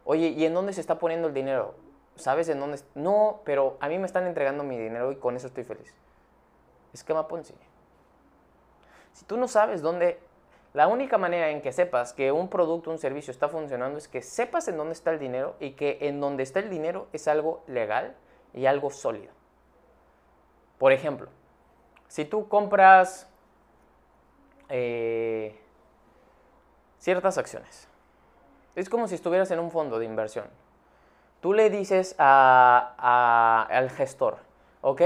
oye, 0.04 0.28
¿y 0.28 0.44
en 0.44 0.54
dónde 0.54 0.72
se 0.72 0.80
está 0.80 0.98
poniendo 0.98 1.28
el 1.28 1.34
dinero? 1.34 1.74
¿Sabes 2.16 2.48
en 2.48 2.60
dónde? 2.60 2.80
No, 2.94 3.40
pero 3.44 3.76
a 3.80 3.88
mí 3.88 3.98
me 3.98 4.06
están 4.06 4.26
entregando 4.26 4.64
mi 4.64 4.78
dinero 4.78 5.12
y 5.12 5.16
con 5.16 5.36
eso 5.36 5.46
estoy 5.46 5.64
feliz. 5.64 5.94
Esquema 6.92 7.28
Ponzi. 7.28 7.54
Si 9.12 9.24
tú 9.24 9.36
no 9.36 9.48
sabes 9.48 9.82
dónde, 9.82 10.18
la 10.72 10.88
única 10.88 11.18
manera 11.18 11.50
en 11.50 11.62
que 11.62 11.72
sepas 11.72 12.12
que 12.12 12.32
un 12.32 12.48
producto, 12.48 12.90
un 12.90 12.98
servicio 12.98 13.30
está 13.30 13.48
funcionando 13.48 13.98
es 13.98 14.08
que 14.08 14.22
sepas 14.22 14.68
en 14.68 14.76
dónde 14.76 14.92
está 14.92 15.10
el 15.10 15.18
dinero 15.18 15.56
y 15.58 15.72
que 15.72 15.98
en 16.02 16.20
dónde 16.20 16.42
está 16.42 16.60
el 16.60 16.70
dinero 16.70 17.08
es 17.12 17.28
algo 17.28 17.62
legal 17.66 18.14
y 18.52 18.66
algo 18.66 18.90
sólido. 18.90 19.32
Por 20.78 20.92
ejemplo, 20.92 21.28
si 22.08 22.24
tú 22.24 22.48
compras 22.48 23.28
eh, 24.68 25.58
ciertas 26.98 27.38
acciones, 27.38 27.88
es 28.74 28.88
como 28.88 29.08
si 29.08 29.14
estuvieras 29.14 29.50
en 29.50 29.58
un 29.58 29.70
fondo 29.70 29.98
de 29.98 30.04
inversión. 30.04 30.46
Tú 31.40 31.52
le 31.52 31.70
dices 31.70 32.14
al 32.18 33.90
gestor, 33.90 34.38
¿ok? 34.80 35.02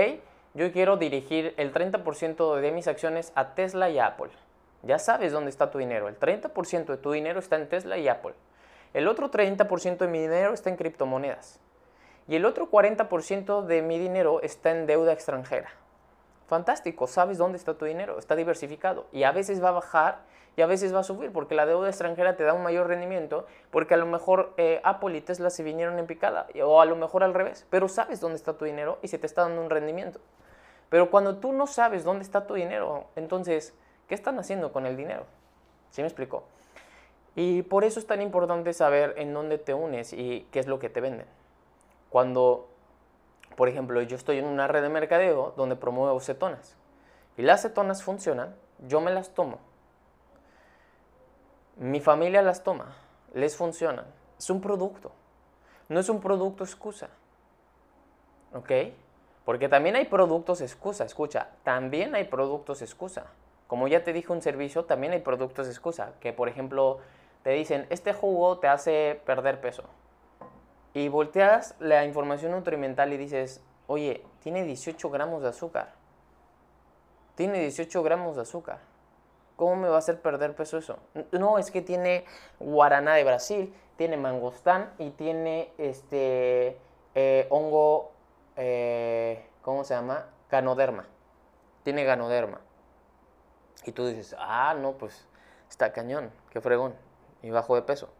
yo 0.54 0.72
quiero 0.72 0.96
dirigir 0.96 1.54
el 1.56 1.72
30% 1.72 2.60
de 2.60 2.72
mis 2.72 2.88
acciones 2.88 3.32
a 3.34 3.54
Tesla 3.54 3.88
y 3.88 3.98
Apple. 3.98 4.30
Ya 4.82 4.98
sabes 4.98 5.32
dónde 5.32 5.50
está 5.50 5.70
tu 5.70 5.78
dinero. 5.78 6.08
El 6.08 6.18
30% 6.18 6.86
de 6.86 6.96
tu 6.96 7.12
dinero 7.12 7.38
está 7.38 7.56
en 7.56 7.68
Tesla 7.68 7.98
y 7.98 8.08
Apple. 8.08 8.34
El 8.94 9.06
otro 9.06 9.30
30% 9.30 9.98
de 9.98 10.08
mi 10.08 10.20
dinero 10.20 10.52
está 10.52 10.70
en 10.70 10.76
criptomonedas. 10.76 11.60
Y 12.26 12.36
el 12.36 12.44
otro 12.44 12.70
40% 12.70 13.64
de 13.64 13.82
mi 13.82 13.98
dinero 13.98 14.40
está 14.42 14.72
en 14.72 14.86
deuda 14.86 15.12
extranjera. 15.12 15.70
Fantástico, 16.50 17.06
sabes 17.06 17.38
dónde 17.38 17.58
está 17.58 17.74
tu 17.74 17.84
dinero, 17.84 18.18
está 18.18 18.34
diversificado. 18.34 19.06
Y 19.12 19.22
a 19.22 19.30
veces 19.30 19.62
va 19.62 19.68
a 19.68 19.70
bajar 19.70 20.22
y 20.56 20.62
a 20.62 20.66
veces 20.66 20.92
va 20.92 20.98
a 20.98 21.04
subir 21.04 21.30
porque 21.30 21.54
la 21.54 21.64
deuda 21.64 21.88
extranjera 21.88 22.34
te 22.34 22.42
da 22.42 22.54
un 22.54 22.64
mayor 22.64 22.88
rendimiento 22.88 23.46
porque 23.70 23.94
a 23.94 23.96
lo 23.96 24.06
mejor 24.06 24.52
eh, 24.56 24.80
Apple 24.82 25.16
y 25.16 25.20
Tesla 25.20 25.50
se 25.50 25.62
vinieron 25.62 25.96
en 26.00 26.08
picada 26.08 26.48
o 26.64 26.80
a 26.80 26.86
lo 26.86 26.96
mejor 26.96 27.22
al 27.22 27.34
revés. 27.34 27.68
Pero 27.70 27.86
sabes 27.86 28.18
dónde 28.18 28.34
está 28.34 28.54
tu 28.54 28.64
dinero 28.64 28.98
y 29.00 29.06
se 29.06 29.16
te 29.16 29.28
está 29.28 29.42
dando 29.42 29.62
un 29.62 29.70
rendimiento. 29.70 30.18
Pero 30.88 31.08
cuando 31.08 31.36
tú 31.36 31.52
no 31.52 31.68
sabes 31.68 32.02
dónde 32.02 32.24
está 32.24 32.48
tu 32.48 32.54
dinero, 32.54 33.04
entonces, 33.14 33.72
¿qué 34.08 34.16
están 34.16 34.36
haciendo 34.40 34.72
con 34.72 34.86
el 34.86 34.96
dinero? 34.96 35.26
¿Sí 35.90 36.02
me 36.02 36.08
explico? 36.08 36.42
Y 37.36 37.62
por 37.62 37.84
eso 37.84 38.00
es 38.00 38.08
tan 38.08 38.20
importante 38.22 38.72
saber 38.72 39.14
en 39.18 39.32
dónde 39.32 39.58
te 39.58 39.72
unes 39.72 40.12
y 40.12 40.48
qué 40.50 40.58
es 40.58 40.66
lo 40.66 40.80
que 40.80 40.90
te 40.90 41.00
venden. 41.00 41.28
Cuando, 42.08 42.66
por 43.60 43.68
ejemplo, 43.68 44.00
yo 44.00 44.16
estoy 44.16 44.38
en 44.38 44.46
una 44.46 44.68
red 44.68 44.80
de 44.80 44.88
mercadeo 44.88 45.52
donde 45.54 45.76
promuevo 45.76 46.18
cetonas 46.20 46.78
y 47.36 47.42
las 47.42 47.60
cetonas 47.60 48.02
funcionan, 48.02 48.56
yo 48.88 49.02
me 49.02 49.10
las 49.10 49.34
tomo. 49.34 49.58
Mi 51.76 52.00
familia 52.00 52.40
las 52.40 52.64
toma, 52.64 52.96
les 53.34 53.58
funcionan. 53.58 54.06
Es 54.38 54.48
un 54.48 54.62
producto. 54.62 55.12
No 55.90 56.00
es 56.00 56.08
un 56.08 56.22
producto 56.22 56.64
excusa. 56.64 57.10
¿Ok? 58.54 58.72
Porque 59.44 59.68
también 59.68 59.94
hay 59.94 60.06
productos 60.06 60.62
excusa, 60.62 61.04
escucha, 61.04 61.50
también 61.62 62.14
hay 62.14 62.24
productos 62.24 62.80
excusa. 62.80 63.26
Como 63.66 63.88
ya 63.88 64.02
te 64.04 64.14
dije 64.14 64.32
un 64.32 64.40
servicio, 64.40 64.86
también 64.86 65.12
hay 65.12 65.20
productos 65.20 65.68
excusa. 65.68 66.14
Que 66.20 66.32
por 66.32 66.48
ejemplo 66.48 67.00
te 67.42 67.50
dicen, 67.50 67.86
este 67.90 68.14
jugo 68.14 68.58
te 68.58 68.68
hace 68.68 69.20
perder 69.26 69.60
peso. 69.60 69.84
Y 70.92 71.08
volteas 71.08 71.74
la 71.78 72.04
información 72.04 72.52
nutrimental 72.52 73.12
y 73.12 73.16
dices, 73.16 73.62
oye, 73.86 74.24
tiene 74.40 74.64
18 74.64 75.10
gramos 75.10 75.42
de 75.42 75.48
azúcar. 75.48 75.92
Tiene 77.34 77.60
18 77.60 78.02
gramos 78.02 78.36
de 78.36 78.42
azúcar. 78.42 78.80
¿Cómo 79.56 79.76
me 79.76 79.88
va 79.88 79.96
a 79.96 79.98
hacer 79.98 80.20
perder 80.20 80.54
peso 80.54 80.78
eso? 80.78 80.98
No, 81.32 81.58
es 81.58 81.70
que 81.70 81.82
tiene 81.82 82.24
guaraná 82.58 83.14
de 83.14 83.24
Brasil, 83.24 83.74
tiene 83.96 84.16
mangostán 84.16 84.92
y 84.98 85.10
tiene 85.10 85.72
este 85.78 86.78
eh, 87.14 87.46
hongo 87.50 88.12
eh, 88.56 89.46
¿cómo 89.62 89.84
se 89.84 89.94
llama? 89.94 90.26
Ganoderma. 90.50 91.06
Tiene 91.82 92.04
ganoderma. 92.04 92.60
Y 93.84 93.92
tú 93.92 94.06
dices, 94.06 94.36
ah, 94.38 94.74
no, 94.78 94.92
pues 94.92 95.26
está 95.68 95.92
cañón, 95.92 96.30
qué 96.50 96.60
fregón, 96.60 96.94
y 97.42 97.50
bajo 97.50 97.74
de 97.74 97.82
peso. 97.82 98.10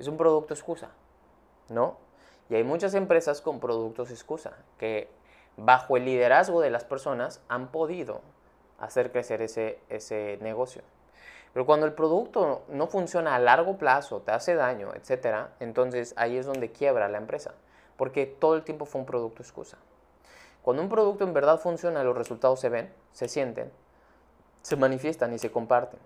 Es 0.00 0.08
un 0.08 0.16
producto 0.16 0.54
excusa, 0.54 0.90
¿no? 1.68 1.98
Y 2.48 2.54
hay 2.54 2.64
muchas 2.64 2.94
empresas 2.94 3.40
con 3.40 3.60
productos 3.60 4.10
excusa 4.10 4.52
que 4.78 5.08
bajo 5.56 5.96
el 5.96 6.04
liderazgo 6.04 6.60
de 6.60 6.70
las 6.70 6.84
personas 6.84 7.40
han 7.48 7.68
podido 7.68 8.20
hacer 8.78 9.10
crecer 9.10 9.42
ese, 9.42 9.78
ese 9.88 10.38
negocio. 10.40 10.82
Pero 11.52 11.64
cuando 11.64 11.86
el 11.86 11.94
producto 11.94 12.62
no 12.68 12.86
funciona 12.86 13.34
a 13.34 13.38
largo 13.38 13.78
plazo, 13.78 14.20
te 14.20 14.32
hace 14.32 14.54
daño, 14.54 14.92
etc., 14.94 15.48
entonces 15.60 16.12
ahí 16.16 16.36
es 16.36 16.46
donde 16.46 16.70
quiebra 16.70 17.08
la 17.08 17.18
empresa 17.18 17.54
porque 17.96 18.26
todo 18.26 18.54
el 18.54 18.62
tiempo 18.62 18.86
fue 18.86 19.00
un 19.00 19.06
producto 19.06 19.42
excusa. 19.42 19.78
Cuando 20.62 20.82
un 20.82 20.88
producto 20.88 21.24
en 21.24 21.32
verdad 21.32 21.58
funciona, 21.58 22.04
los 22.04 22.16
resultados 22.16 22.60
se 22.60 22.68
ven, 22.68 22.92
se 23.12 23.28
sienten, 23.28 23.70
se 24.62 24.76
manifiestan 24.76 25.32
y 25.32 25.38
se 25.38 25.50
comparten. 25.50 26.00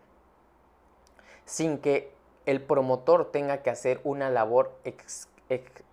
Sin 1.45 1.79
que 1.79 2.13
el 2.47 2.63
promotor 2.63 3.31
tenga 3.31 3.59
que 3.59 3.71
hacer 3.71 4.01
una 4.05 4.31
labor 4.31 4.73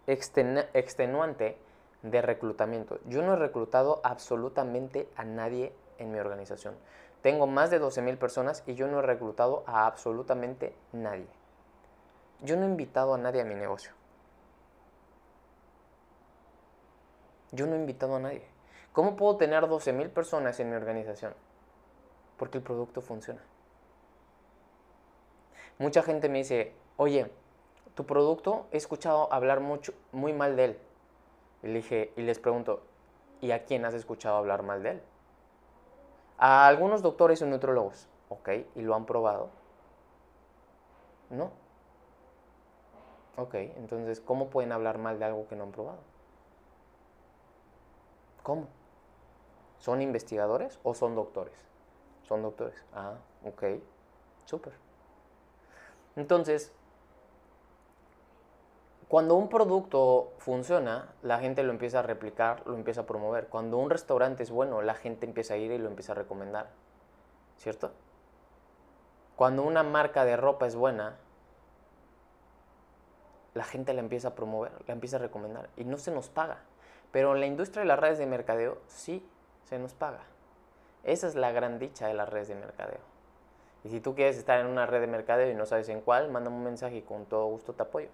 extenuante 0.08 1.58
de 2.02 2.22
reclutamiento. 2.22 3.00
Yo 3.06 3.22
no 3.22 3.34
he 3.34 3.38
reclutado 3.38 4.02
absolutamente 4.04 5.10
a 5.16 5.26
nadie 5.26 5.74
en 5.98 6.12
mi 6.12 6.20
organización. 6.20 6.76
tengo 7.22 7.48
más 7.48 7.70
de 7.72 7.80
12 7.80 8.02
mil 8.04 8.18
personas 8.18 8.64
y 8.68 8.76
yo 8.76 8.88
no 8.88 9.00
he 9.00 9.02
reclutado 9.02 9.64
a 9.66 9.86
absolutamente 9.86 10.74
nadie. 10.94 11.28
Yo 12.42 12.56
no 12.56 12.64
he 12.64 12.70
invitado 12.70 13.16
a 13.16 13.18
nadie 13.18 13.42
a 13.42 13.46
mi 13.46 13.56
negocio. 13.56 13.92
Yo 17.52 17.66
no 17.66 17.76
he 17.76 17.80
invitado 17.80 18.16
a 18.16 18.20
nadie. 18.20 18.48
¿Cómo 18.94 19.16
puedo 19.16 19.36
tener 19.38 19.68
12 19.68 19.94
mil 19.94 20.10
personas 20.10 20.60
en 20.60 20.70
mi 20.70 20.76
organización? 20.76 21.34
Porque 22.38 22.60
el 22.60 22.64
producto 22.64 23.02
funciona. 23.02 23.42
Mucha 25.80 26.04
gente 26.04 26.30
me 26.30 26.40
dice, 26.40 26.74
oye, 26.98 27.32
tu 27.98 28.06
producto 28.06 28.68
he 28.72 28.78
escuchado 28.78 29.28
hablar 29.34 29.60
mucho, 29.60 29.92
muy 30.12 30.32
mal 30.32 30.56
de 30.56 30.66
él. 30.66 30.80
Y, 31.64 31.68
dije, 31.70 32.14
y 32.16 32.22
les 32.22 32.38
pregunto, 32.38 32.84
¿y 33.42 33.50
a 33.50 33.66
quién 33.66 33.86
has 33.86 33.96
escuchado 33.96 34.38
hablar 34.38 34.62
mal 34.62 34.84
de 34.84 34.92
él? 34.92 35.02
A 36.38 36.68
algunos 36.68 37.02
doctores 37.02 37.42
y 37.42 37.46
nutrólogos. 37.46 38.08
Ok, 38.30 38.50
¿y 38.76 38.82
lo 38.84 38.94
han 38.94 39.08
probado? 39.08 39.50
No. 41.32 41.50
Ok, 43.36 43.56
entonces, 43.56 44.22
¿cómo 44.22 44.52
pueden 44.52 44.74
hablar 44.74 45.00
mal 45.00 45.18
de 45.18 45.26
algo 45.26 45.48
que 45.48 45.56
no 45.56 45.64
han 45.64 45.72
probado? 45.72 46.00
¿Cómo? 48.44 48.68
¿Son 49.80 50.04
investigadores 50.04 50.80
o 50.84 50.94
son 50.94 51.16
doctores? 51.16 51.66
Son 52.28 52.44
doctores. 52.44 52.86
Ah, 52.94 53.16
ok, 53.44 53.64
súper. 54.46 54.74
Entonces, 56.16 56.72
cuando 59.08 59.36
un 59.36 59.48
producto 59.48 60.34
funciona, 60.38 61.14
la 61.22 61.40
gente 61.40 61.64
lo 61.64 61.72
empieza 61.72 62.00
a 62.00 62.02
replicar, 62.02 62.64
lo 62.66 62.76
empieza 62.76 63.02
a 63.02 63.06
promover. 63.06 63.48
Cuando 63.48 63.78
un 63.78 63.90
restaurante 63.90 64.44
es 64.44 64.52
bueno, 64.52 64.82
la 64.82 64.96
gente 64.96 65.26
empieza 65.26 65.54
a 65.54 65.58
ir 65.58 65.72
y 65.72 65.78
lo 65.78 65.88
empieza 65.88 66.12
a 66.12 66.16
recomendar. 66.16 66.70
¿Cierto? 67.56 67.92
Cuando 69.38 69.64
una 69.64 69.84
marca 69.84 70.26
de 70.26 70.36
ropa 70.36 70.68
es 70.68 70.76
buena, 70.76 71.16
la 73.54 73.64
gente 73.64 73.94
la 73.94 74.02
empieza 74.02 74.30
a 74.30 74.36
promover, 74.36 74.74
la 74.88 74.94
empieza 74.94 75.16
a 75.16 75.20
recomendar. 75.20 75.70
Y 75.78 75.86
no 75.86 75.98
se 75.98 76.12
nos 76.12 76.28
paga. 76.28 76.58
Pero 77.12 77.34
en 77.34 77.40
la 77.40 77.46
industria 77.46 77.84
de 77.84 77.88
las 77.88 78.00
redes 78.00 78.18
de 78.18 78.26
mercadeo 78.26 78.78
sí 78.88 79.26
se 79.64 79.80
nos 79.80 79.94
paga. 79.94 80.24
Esa 81.04 81.28
es 81.28 81.36
la 81.36 81.52
gran 81.54 81.80
dicha 81.80 82.08
de 82.08 82.14
las 82.14 82.28
redes 82.28 82.50
de 82.50 82.56
mercadeo. 82.56 83.00
Y 83.86 83.90
si 83.90 84.02
tú 84.02 84.16
quieres 84.16 84.38
estar 84.38 84.60
en 84.60 84.68
una 84.68 84.86
red 84.86 85.00
de 85.00 85.08
mercadeo 85.08 85.50
y 85.50 85.56
no 85.56 85.66
sabes 85.66 85.88
en 85.88 86.02
cuál, 86.02 86.30
mándame 86.30 86.58
un 86.58 86.64
mensaje 86.66 86.98
y 86.98 87.02
con 87.04 87.26
todo 87.26 87.46
gusto 87.46 87.72
te 87.72 87.84
apoyo. 87.84 88.10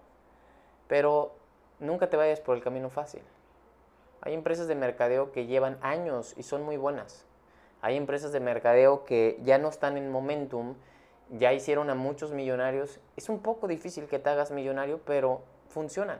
Pero 0.93 1.31
nunca 1.79 2.07
te 2.11 2.17
vayas 2.17 2.39
por 2.39 2.55
el 2.55 2.61
camino 2.61 2.91
fácil. 2.91 3.23
Hay 4.21 4.35
empresas 4.35 4.67
de 4.67 4.75
mercadeo 4.75 5.31
que 5.31 5.47
llevan 5.47 5.79
años 5.81 6.35
y 6.37 6.43
son 6.43 6.61
muy 6.61 6.77
buenas. 6.77 7.25
Hay 7.81 7.97
empresas 7.97 8.31
de 8.31 8.39
mercadeo 8.39 9.03
que 9.03 9.39
ya 9.41 9.57
no 9.57 9.69
están 9.69 9.97
en 9.97 10.11
momentum, 10.11 10.75
ya 11.31 11.51
hicieron 11.51 11.89
a 11.89 11.95
muchos 11.95 12.31
millonarios. 12.31 12.99
Es 13.17 13.27
un 13.27 13.39
poco 13.39 13.67
difícil 13.67 14.05
que 14.05 14.19
te 14.19 14.29
hagas 14.29 14.51
millonario, 14.51 14.99
pero 15.03 15.41
funcionan. 15.67 16.19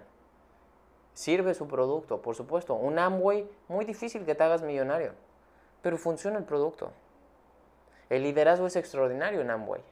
Sirve 1.13 1.53
su 1.53 1.67
producto, 1.67 2.23
por 2.23 2.33
supuesto. 2.33 2.73
Un 2.73 2.97
Amway, 2.97 3.47
muy 3.67 3.86
difícil 3.86 4.25
que 4.25 4.33
te 4.33 4.43
hagas 4.43 4.63
millonario, 4.63 5.12
pero 5.83 5.99
funciona 5.99 6.39
el 6.39 6.45
producto. 6.45 6.91
El 8.09 8.23
liderazgo 8.23 8.65
es 8.65 8.75
extraordinario 8.75 9.41
en 9.41 9.51
Amway. 9.51 9.83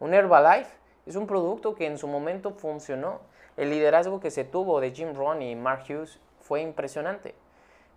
Un 0.00 0.12
Herbalife 0.12 0.70
es 1.06 1.16
un 1.16 1.26
producto 1.26 1.74
que 1.74 1.86
en 1.86 1.96
su 1.96 2.06
momento 2.06 2.50
funcionó. 2.50 3.20
El 3.58 3.70
liderazgo 3.70 4.20
que 4.20 4.30
se 4.30 4.44
tuvo 4.44 4.80
de 4.80 4.92
Jim 4.92 5.16
Rohn 5.16 5.42
y 5.42 5.56
Mark 5.56 5.82
Hughes 5.88 6.20
fue 6.40 6.62
impresionante. 6.62 7.34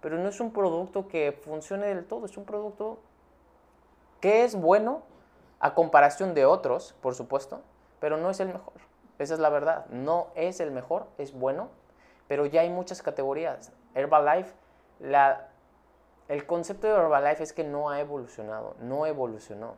Pero 0.02 0.18
no 0.18 0.28
es 0.28 0.40
un 0.40 0.52
producto 0.52 1.08
que 1.08 1.34
funcione 1.34 1.86
del 1.86 2.04
todo, 2.04 2.26
es 2.26 2.36
un 2.36 2.46
producto 2.46 2.98
que 4.22 4.44
es 4.44 4.56
bueno 4.56 5.04
a 5.60 5.76
comparación 5.76 6.34
de 6.34 6.48
otros, 6.48 6.96
por 7.00 7.14
supuesto, 7.14 7.62
pero 8.00 8.18
no 8.18 8.32
es 8.32 8.40
el 8.40 8.48
mejor. 8.48 8.74
Esa 9.20 9.36
es 9.36 9.40
la 9.40 9.50
verdad. 9.50 9.86
No 9.92 10.30
es 10.34 10.60
el 10.60 10.72
mejor, 10.72 11.06
es 11.20 11.32
bueno, 11.32 11.70
pero 12.28 12.48
ya 12.48 12.62
hay 12.62 12.72
muchas 12.72 13.04
categorías. 13.04 13.72
Herbalife, 13.94 14.56
el 16.28 16.46
concepto 16.48 16.88
de 16.88 16.94
Herbalife 16.94 17.44
es 17.44 17.54
que 17.54 17.64
no 17.64 17.92
ha 17.92 18.00
evolucionado, 18.00 18.76
no 18.80 19.06
evolucionó 19.06 19.76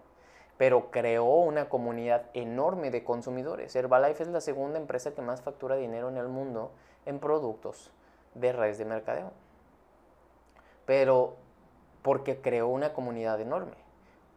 pero 0.57 0.91
creó 0.91 1.25
una 1.25 1.69
comunidad 1.69 2.25
enorme 2.33 2.91
de 2.91 3.03
consumidores. 3.03 3.75
Herbalife 3.75 4.23
es 4.23 4.29
la 4.29 4.41
segunda 4.41 4.77
empresa 4.77 5.13
que 5.13 5.21
más 5.21 5.41
factura 5.41 5.75
dinero 5.75 6.09
en 6.09 6.17
el 6.17 6.27
mundo 6.27 6.71
en 7.05 7.19
productos 7.19 7.91
de 8.35 8.53
redes 8.53 8.77
de 8.77 8.85
mercadeo. 8.85 9.31
Pero 10.85 11.35
porque 12.01 12.39
creó 12.41 12.67
una 12.67 12.93
comunidad 12.93 13.39
enorme. 13.41 13.75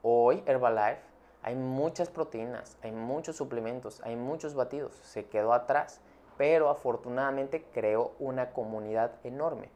Hoy 0.02 0.42
Herbalife 0.46 1.00
hay 1.42 1.54
muchas 1.54 2.08
proteínas, 2.08 2.76
hay 2.82 2.92
muchos 2.92 3.36
suplementos, 3.36 4.00
hay 4.02 4.16
muchos 4.16 4.54
batidos. 4.54 4.94
Se 5.02 5.26
quedó 5.26 5.52
atrás, 5.52 6.00
pero 6.36 6.70
afortunadamente 6.70 7.64
creó 7.72 8.12
una 8.18 8.50
comunidad 8.52 9.12
enorme. 9.22 9.68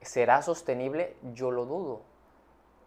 ¿Será 0.00 0.42
sostenible? 0.42 1.16
Yo 1.32 1.50
lo 1.50 1.64
dudo 1.64 2.11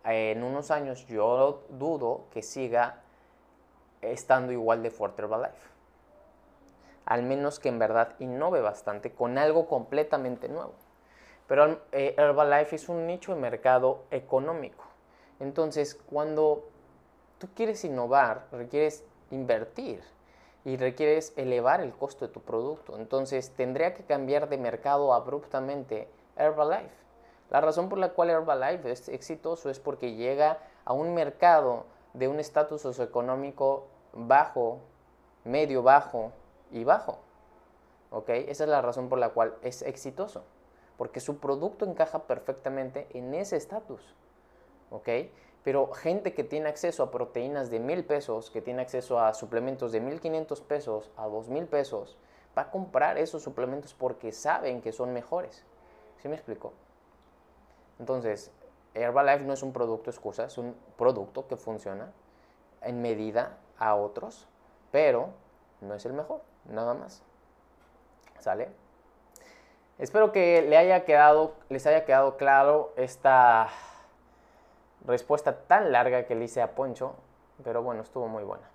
en 0.05 0.43
unos 0.43 0.71
años 0.71 1.05
yo 1.07 1.63
dudo 1.69 2.25
que 2.31 2.41
siga 2.41 3.01
estando 4.01 4.51
igual 4.51 4.83
de 4.83 4.91
fuerte 4.91 5.21
Herbalife. 5.21 5.69
Al 7.05 7.23
menos 7.23 7.59
que 7.59 7.69
en 7.69 7.79
verdad 7.79 8.15
innove 8.19 8.61
bastante 8.61 9.11
con 9.11 9.37
algo 9.37 9.67
completamente 9.67 10.49
nuevo. 10.49 10.73
Pero 11.47 11.81
eh, 11.91 12.15
Herbalife 12.17 12.75
es 12.75 12.89
un 12.89 13.05
nicho 13.05 13.33
de 13.33 13.41
mercado 13.41 14.03
económico. 14.11 14.83
Entonces, 15.39 15.95
cuando 15.95 16.67
tú 17.37 17.47
quieres 17.55 17.83
innovar, 17.85 18.47
requieres 18.51 19.03
invertir 19.29 20.01
y 20.63 20.77
requieres 20.77 21.33
elevar 21.35 21.81
el 21.81 21.93
costo 21.93 22.25
de 22.25 22.33
tu 22.33 22.41
producto. 22.41 22.97
Entonces, 22.97 23.51
tendría 23.51 23.93
que 23.93 24.03
cambiar 24.03 24.49
de 24.49 24.57
mercado 24.57 25.13
abruptamente 25.13 26.07
Herbalife. 26.37 27.04
La 27.49 27.62
razón 27.62 27.89
por 27.89 27.99
la 27.99 28.10
cual 28.10 28.29
Herbalife 28.29 28.91
es 28.91 29.08
exitoso 29.10 29.69
es 29.69 29.79
porque 29.79 30.15
llega 30.15 30.60
a 30.84 30.93
un 30.93 31.13
mercado 31.13 31.86
de 32.13 32.27
un 32.27 32.39
estatus 32.39 32.81
socioeconómico 32.81 33.88
bajo, 34.13 34.79
medio 35.43 35.84
bajo 35.84 36.31
y 36.71 36.84
bajo. 36.84 37.19
¿Ok? 38.10 38.29
Esa 38.29 38.63
es 38.63 38.69
la 38.69 38.81
razón 38.81 39.10
por 39.10 39.19
la 39.19 39.29
cual 39.29 39.55
es 39.62 39.81
exitoso. 39.81 40.43
Porque 40.97 41.19
su 41.19 41.38
producto 41.38 41.86
encaja 41.86 42.23
perfectamente 42.23 43.08
en 43.12 43.34
ese 43.34 43.58
estatus. 43.58 44.15
¿Ok? 44.89 45.10
Pero 45.63 45.91
gente 45.91 46.34
que 46.34 46.43
tiene 46.43 46.69
acceso 46.69 47.03
a 47.03 47.12
proteínas 47.12 47.69
de 47.69 47.79
mil 47.79 48.05
pesos, 48.05 48.49
que 48.49 48.62
tiene 48.62 48.81
acceso 48.81 49.19
a 49.19 49.34
suplementos 49.34 49.91
de 49.91 49.99
mil 49.99 50.21
quinientos 50.21 50.62
pesos, 50.62 51.12
a 51.17 51.27
dos 51.27 51.49
mil 51.49 51.65
pesos, 51.67 52.17
va 52.58 52.63
a 52.63 52.71
comprar 52.71 53.17
esos 53.17 53.43
suplementos 53.43 53.93
porque 53.93 54.31
saben 54.31 54.81
que 54.81 54.91
son 54.91 55.12
mejores. 55.12 55.65
¿Sí 56.21 56.29
me 56.29 56.36
explico? 56.36 56.73
Entonces, 57.99 58.51
Herbalife 58.93 59.43
no 59.43 59.53
es 59.53 59.63
un 59.63 59.73
producto 59.73 60.10
excusa, 60.10 60.45
es 60.45 60.58
un 60.58 60.75
producto 60.97 61.47
que 61.47 61.58
funciona 61.58 62.12
en 62.81 63.01
medida 63.01 63.58
a 63.77 63.95
otros, 63.95 64.47
pero 64.91 65.29
no 65.81 65.93
es 65.93 66.05
el 66.05 66.13
mejor, 66.13 66.41
nada 66.65 66.93
más. 66.93 67.21
¿Sale? 68.39 68.69
Espero 69.97 70.31
que 70.31 70.62
le 70.62 70.77
haya 70.77 71.05
quedado, 71.05 71.53
les 71.69 71.86
haya 71.88 72.05
quedado 72.05 72.38
claro 72.38 72.93
esta 72.97 73.69
respuesta 75.05 75.58
tan 75.67 75.91
larga 75.91 76.25
que 76.25 76.36
le 76.36 76.45
hice 76.45 76.62
a 76.62 76.75
Poncho, 76.75 77.15
pero 77.63 77.81
bueno, 77.81 78.01
estuvo 78.01 78.27
muy 78.27 78.43
buena. 78.43 78.69